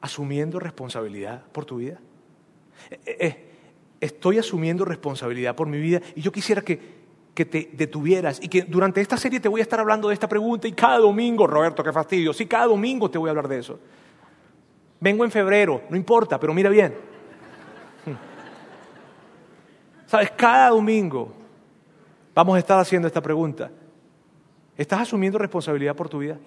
[0.00, 2.00] asumiendo responsabilidad por tu vida?
[2.90, 3.50] Eh, eh, eh,
[4.00, 6.80] estoy asumiendo responsabilidad por mi vida y yo quisiera que,
[7.34, 10.28] que te detuvieras y que durante esta serie te voy a estar hablando de esta
[10.28, 13.60] pregunta y cada domingo, Roberto, qué fastidio, sí, cada domingo te voy a hablar de
[13.60, 13.78] eso.
[14.98, 17.05] Vengo en febrero, no importa, pero mira bien.
[20.06, 20.30] ¿Sabes?
[20.32, 21.32] Cada domingo
[22.34, 23.70] vamos a estar haciendo esta pregunta.
[24.76, 26.38] ¿Estás asumiendo responsabilidad por tu vida?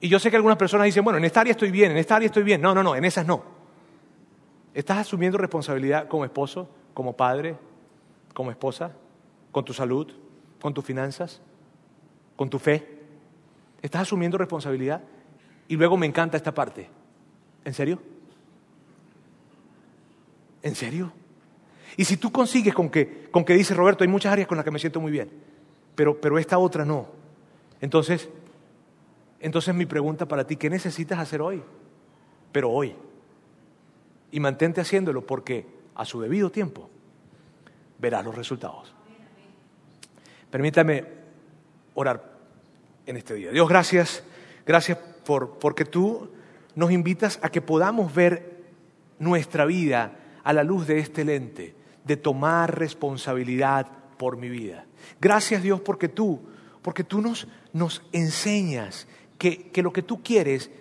[0.00, 2.16] Y yo sé que algunas personas dicen, bueno, en esta área estoy bien, en esta
[2.16, 2.60] área estoy bien.
[2.60, 3.42] No, no, no, en esas no.
[4.72, 7.56] ¿Estás asumiendo responsabilidad como esposo, como padre,
[8.34, 8.92] como esposa,
[9.52, 10.10] con tu salud,
[10.60, 11.40] con tus finanzas,
[12.36, 13.00] con tu fe?
[13.82, 15.02] ¿Estás asumiendo responsabilidad?
[15.68, 16.88] Y luego me encanta esta parte.
[17.64, 18.00] ¿En serio?
[20.62, 21.12] ¿En serio?
[21.96, 24.64] Y si tú consigues con que, con que dice Roberto, hay muchas áreas con las
[24.64, 25.30] que me siento muy bien,
[25.94, 27.08] pero, pero esta otra no.
[27.80, 28.28] Entonces,
[29.40, 31.62] entonces mi pregunta para ti, ¿qué necesitas hacer hoy?
[32.52, 32.94] Pero hoy.
[34.30, 36.88] Y mantente haciéndolo porque a su debido tiempo
[37.98, 38.94] verás los resultados.
[40.50, 41.04] Permítame
[41.94, 42.38] orar
[43.06, 43.50] en este día.
[43.50, 44.22] Dios, gracias.
[44.66, 46.30] Gracias por, porque tú
[46.74, 48.60] nos invitas a que podamos ver
[49.18, 50.12] nuestra vida
[50.50, 53.86] a la luz de este lente, de tomar responsabilidad
[54.18, 54.84] por mi vida.
[55.20, 56.40] Gracias Dios porque tú,
[56.82, 59.06] porque tú nos, nos enseñas
[59.38, 60.72] que, lo que tú quieres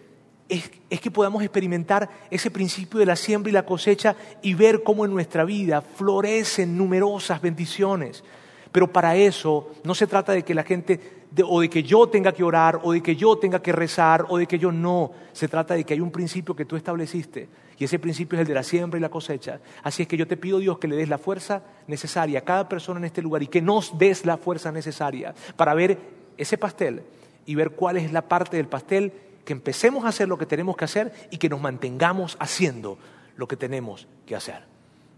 [0.49, 4.82] es, es, que podamos experimentar ese principio de la siembra y la cosecha y ver
[4.82, 8.24] cómo en nuestra vida florecen numerosas bendiciones.
[8.72, 10.99] Pero para eso no se trata de que la gente,
[11.46, 14.38] o de que yo tenga que orar, o de que yo tenga que rezar, o
[14.38, 15.12] de que yo no.
[15.32, 18.48] Se trata de que hay un principio que tú estableciste, y ese principio es el
[18.48, 19.60] de la siembra y la cosecha.
[19.84, 22.68] Así es que yo te pido, Dios, que le des la fuerza necesaria a cada
[22.68, 25.98] persona en este lugar y que nos des la fuerza necesaria para ver
[26.38, 27.04] ese pastel
[27.46, 29.14] y ver cuál es la parte del pastel,
[29.46, 32.98] que empecemos a hacer lo que tenemos que hacer y que nos mantengamos haciendo
[33.36, 34.64] lo que tenemos que hacer.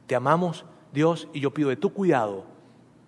[0.08, 2.46] Te amamos, Dios, y yo pido de tu cuidado,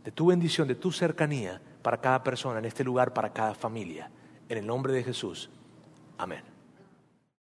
[0.03, 4.09] de tu bendición, de tu cercanía para cada persona en este lugar, para cada familia.
[4.49, 5.51] En el nombre de Jesús.
[6.17, 6.52] Amén.